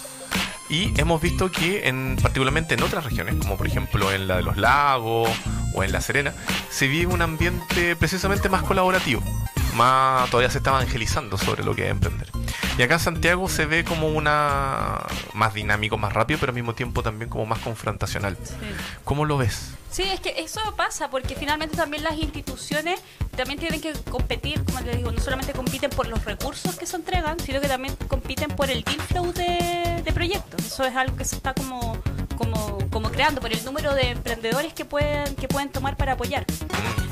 [0.69, 4.43] Y hemos visto que, en, particularmente en otras regiones, como por ejemplo en la de
[4.43, 5.29] los lagos
[5.73, 6.33] o en La Serena,
[6.69, 9.21] se vive un ambiente precisamente más colaborativo.
[9.75, 12.27] Más, todavía se está evangelizando sobre lo que es emprender.
[12.77, 16.73] Y acá en Santiago se ve como una más dinámico, más rápido, pero al mismo
[16.73, 18.35] tiempo también como más confrontacional.
[19.03, 19.71] ¿Cómo lo ves?
[19.91, 22.99] Sí, es que eso pasa porque finalmente también las instituciones
[23.35, 26.95] también tienen que competir, como les digo, no solamente compiten por los recursos que se
[26.95, 30.65] entregan, sino que también compiten por el deal flow de, de proyectos.
[30.65, 31.95] Eso es algo que se está como,
[32.39, 36.43] como, como creando, por el número de emprendedores que pueden, que pueden tomar para apoyar.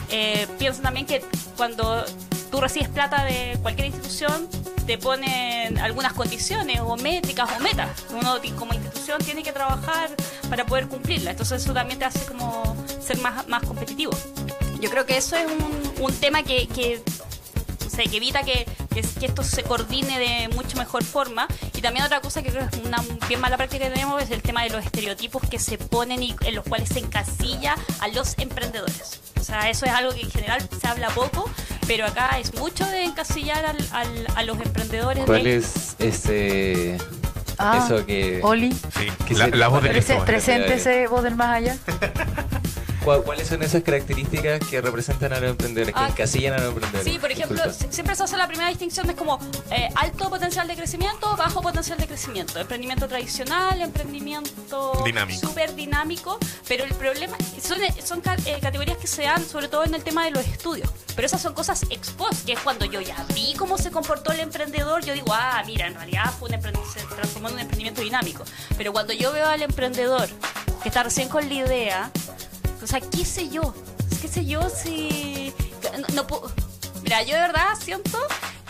[0.09, 1.23] Eh, piensa también que
[1.55, 2.03] cuando
[2.51, 4.49] tú recibes plata de cualquier institución,
[4.85, 7.89] te ponen algunas condiciones o métricas o metas.
[8.11, 10.09] Uno como institución tiene que trabajar
[10.49, 11.31] para poder cumplirla.
[11.31, 14.11] Entonces eso también te hace como ser más, más competitivo.
[14.81, 17.01] Yo creo que eso es un, un tema que, que,
[17.85, 21.47] o sea, que evita que, que, que esto se coordine de mucho mejor forma.
[21.75, 24.31] Y también otra cosa que creo que es una bien mala práctica que tenemos es
[24.31, 28.07] el tema de los estereotipos que se ponen y en los cuales se encasilla a
[28.09, 29.21] los emprendedores.
[29.39, 31.49] O sea, eso es algo que en general se habla poco,
[31.91, 35.25] pero acá es mucho de encasillar al- al- a los emprendedores.
[35.25, 36.97] ¿Cuál de- es ese
[37.57, 39.55] Ah, eso que Oli, Sí, ¿Qué la, sería?
[39.59, 40.25] la voz de Prese- Cristóbal.
[40.25, 41.77] preséntese vos del más allá.
[43.03, 46.67] ¿Cuál- ¿Cuáles son esas características que representan a los emprendedores, que Ah, encasillan a los
[46.67, 47.11] emprendedores?
[47.11, 47.87] Sí, por ejemplo, Disculpa.
[47.87, 49.39] si- siempre se hace la primera distinción, es como
[49.71, 52.59] eh, alto potencial de crecimiento, bajo potencial de crecimiento.
[52.59, 55.47] Emprendimiento tradicional, emprendimiento Dinámico.
[55.47, 56.37] súper dinámico,
[56.67, 60.23] pero el problema son, son eh, categorías que se dan sobre todo en el tema
[60.25, 60.89] de los estudios.
[61.15, 64.31] Pero esas son cosas ex post, que es cuando yo ya vi cómo se comportó
[64.31, 68.01] el emprendedor, yo digo, ah, mira, en realidad fue un se transformó en un emprendimiento
[68.01, 68.43] dinámico.
[68.77, 70.29] Pero cuando yo veo al emprendedor
[70.83, 72.11] que está recién con la idea,
[72.81, 73.73] o sea, qué sé yo,
[74.21, 75.53] qué sé yo si...
[75.99, 76.51] No, no puedo-
[77.03, 78.17] Mira, yo de verdad siento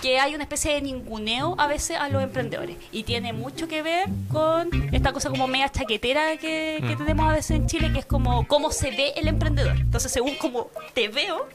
[0.01, 3.83] que hay una especie de ninguneo a veces a los emprendedores y tiene mucho que
[3.83, 6.97] ver con esta cosa como media chaquetera que, que Mm.
[6.97, 9.75] tenemos a veces en Chile, que es como cómo se ve el emprendedor.
[9.77, 11.47] Entonces, según cómo te veo,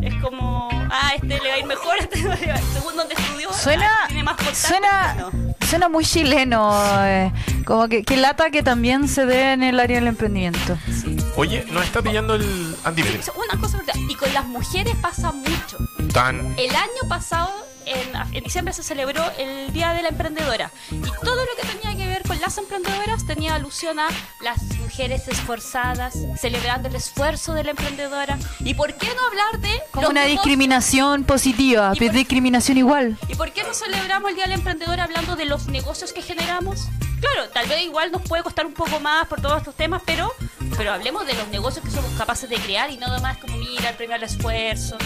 [0.00, 2.96] es como, ah, este le va a ir mejor, este le va a ir según
[2.96, 5.49] donde estudió, Suena, ah, tiene más contactos, suena, no.
[5.70, 6.72] Suena muy chileno,
[7.04, 7.32] eh,
[7.64, 10.76] como que, que lata que también se dé en el área del emprendimiento.
[10.88, 11.16] Sí.
[11.36, 12.42] Oye, nos está pillando el.
[12.42, 15.78] Una cosa, verdad, y con las mujeres pasa mucho.
[16.12, 16.54] Tan.
[16.58, 17.52] El año pasado,
[17.86, 20.72] en, en diciembre, se celebró el Día de la Emprendedora.
[20.90, 24.08] Y todo lo que tenía que ver con las emprendedoras tenía alusión a
[24.42, 24.58] las
[24.90, 28.36] mujeres esforzadas, celebrando el esfuerzo de la emprendedora.
[28.58, 33.16] ¿Y por qué no hablar de Como una discriminación positiva, ¿Y por- discriminación igual.
[33.28, 36.88] ¿Y por qué no celebramos el Día del Emprendedor hablando de los negocios que generamos?
[37.20, 40.32] Claro, tal vez igual nos puede costar un poco más por todos estos temas, pero,
[40.76, 43.90] pero hablemos de los negocios que somos capaces de crear y no más como mira,
[43.90, 44.98] el premio al esfuerzo.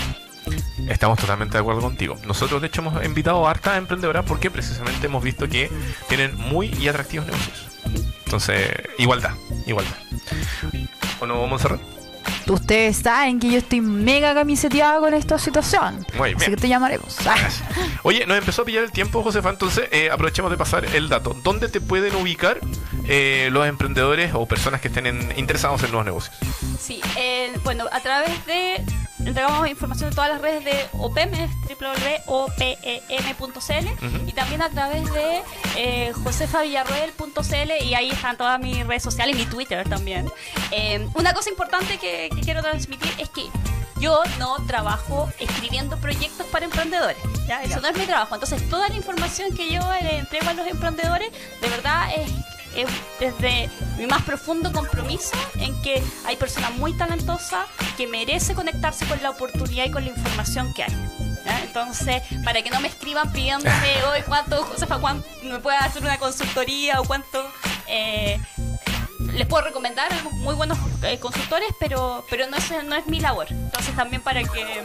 [0.89, 2.17] Estamos totalmente de acuerdo contigo.
[2.25, 5.71] Nosotros, de hecho, hemos invitado a hartas emprendedoras porque precisamente hemos visto que
[6.09, 7.67] tienen muy y atractivos negocios.
[8.35, 8.69] Entonces,
[8.99, 9.31] igualdad,
[9.65, 9.95] igualdad.
[11.21, 11.81] ¿O no, Montserrat?
[12.49, 16.05] Ustedes saben que yo estoy mega camiseteado con esta situación.
[16.19, 17.17] Muy Así que te llamaremos.
[17.27, 17.37] Ah.
[18.03, 21.37] Oye, nos empezó a pillar el tiempo, Josefa, entonces eh, aprovechemos de pasar el dato.
[21.45, 22.59] ¿Dónde te pueden ubicar
[23.09, 26.37] eh, los emprendedores o personas que estén en- interesados en nuevos negocios?
[26.81, 28.85] Sí, eh, bueno, a través de.
[29.25, 31.51] Entregamos información de todas las redes de OPEM, es
[32.27, 34.29] www.opem.cl Ujú.
[34.29, 35.43] y también a través de
[35.77, 40.31] eh, josefavillarroel.cl y ahí están todas mis redes sociales, mi Twitter también.
[40.71, 43.47] Eh, una cosa importante que, que quiero transmitir es que
[43.99, 47.17] yo no trabajo escribiendo proyectos para emprendedores.
[47.47, 47.63] ¿ya?
[47.63, 48.35] Eso no es mi trabajo.
[48.35, 52.31] Entonces, toda la información que yo le entrego a los emprendedores, de verdad es
[52.77, 52.89] es
[53.21, 57.67] desde mi más profundo compromiso en que hay personas muy talentosas
[57.97, 60.93] que merece conectarse con la oportunidad y con la información que hay.
[61.63, 66.19] Entonces, para que no me escriban pidiéndome hoy cuánto, Josefa, cuánto me puede hacer una
[66.19, 67.45] consultoría o cuánto
[67.87, 68.41] eh,
[69.33, 73.47] les puedo recomendar muy buenos eh, consultores, pero, pero no, es, no es mi labor.
[73.51, 74.83] Entonces también para que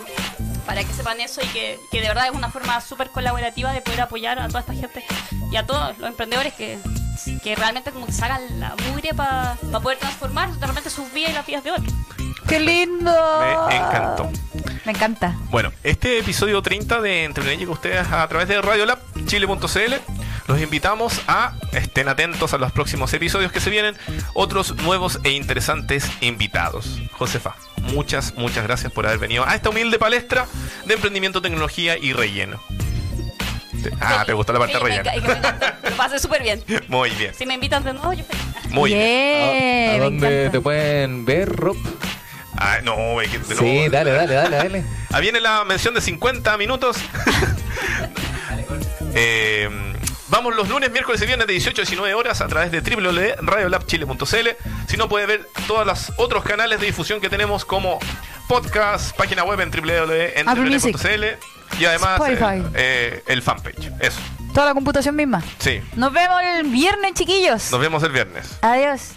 [0.66, 3.82] para que sepan eso y que, que de verdad es una forma súper colaborativa de
[3.82, 5.04] poder apoyar a toda esta gente
[5.52, 6.78] y a todos los emprendedores que,
[7.42, 11.46] que realmente como que sacan la mugre para poder transformar realmente sus vidas y las
[11.46, 11.94] vidas de otros.
[12.48, 13.12] ¡Qué lindo!
[13.68, 14.30] Me encantó.
[14.86, 15.38] Me encanta.
[15.52, 19.94] Bueno, este episodio 30 de llega a ustedes a través de Radiolab Chile.cl.
[20.48, 23.96] Los invitamos a estén atentos a los próximos episodios que se vienen,
[24.34, 27.00] otros nuevos e interesantes invitados.
[27.12, 27.56] Josefa,
[27.94, 30.48] muchas, muchas gracias por haber venido a esta humilde palestra
[30.86, 32.60] de emprendimiento, tecnología y relleno.
[33.84, 35.12] Te- Ah, te gustó la parte Sí, me rellena.
[35.12, 36.64] me encanta, lo pasé súper bien.
[36.88, 38.44] Muy bien, Si me invitan de nuevo, yo feliz.
[38.70, 39.02] muy bien.
[39.02, 41.78] Bien, ¿A, a me dónde te pueden ver, Rob?
[42.58, 43.92] Ah, no, güey, que- Sí, no.
[43.92, 44.84] dale, dale, dale, dale.
[45.12, 46.98] Ah, viene la mención de 50 minutos.
[49.16, 49.68] Eh,
[50.28, 54.50] vamos los lunes, miércoles y viernes de 18 a 19 horas a través de www.radiolabchile.cl.
[54.88, 58.00] Si no, puede ver todos los otros canales de difusión que tenemos como
[58.48, 61.26] podcast, página web en www.entrepreneur.cl
[61.78, 63.92] y además eh, eh, el fanpage.
[64.00, 64.20] Eso,
[64.54, 65.44] Toda la computación misma.
[65.60, 65.82] sí.
[65.96, 67.72] Nos vemos el viernes, chiquillos.
[67.72, 68.58] Nos vemos el viernes.
[68.62, 69.02] Adiós.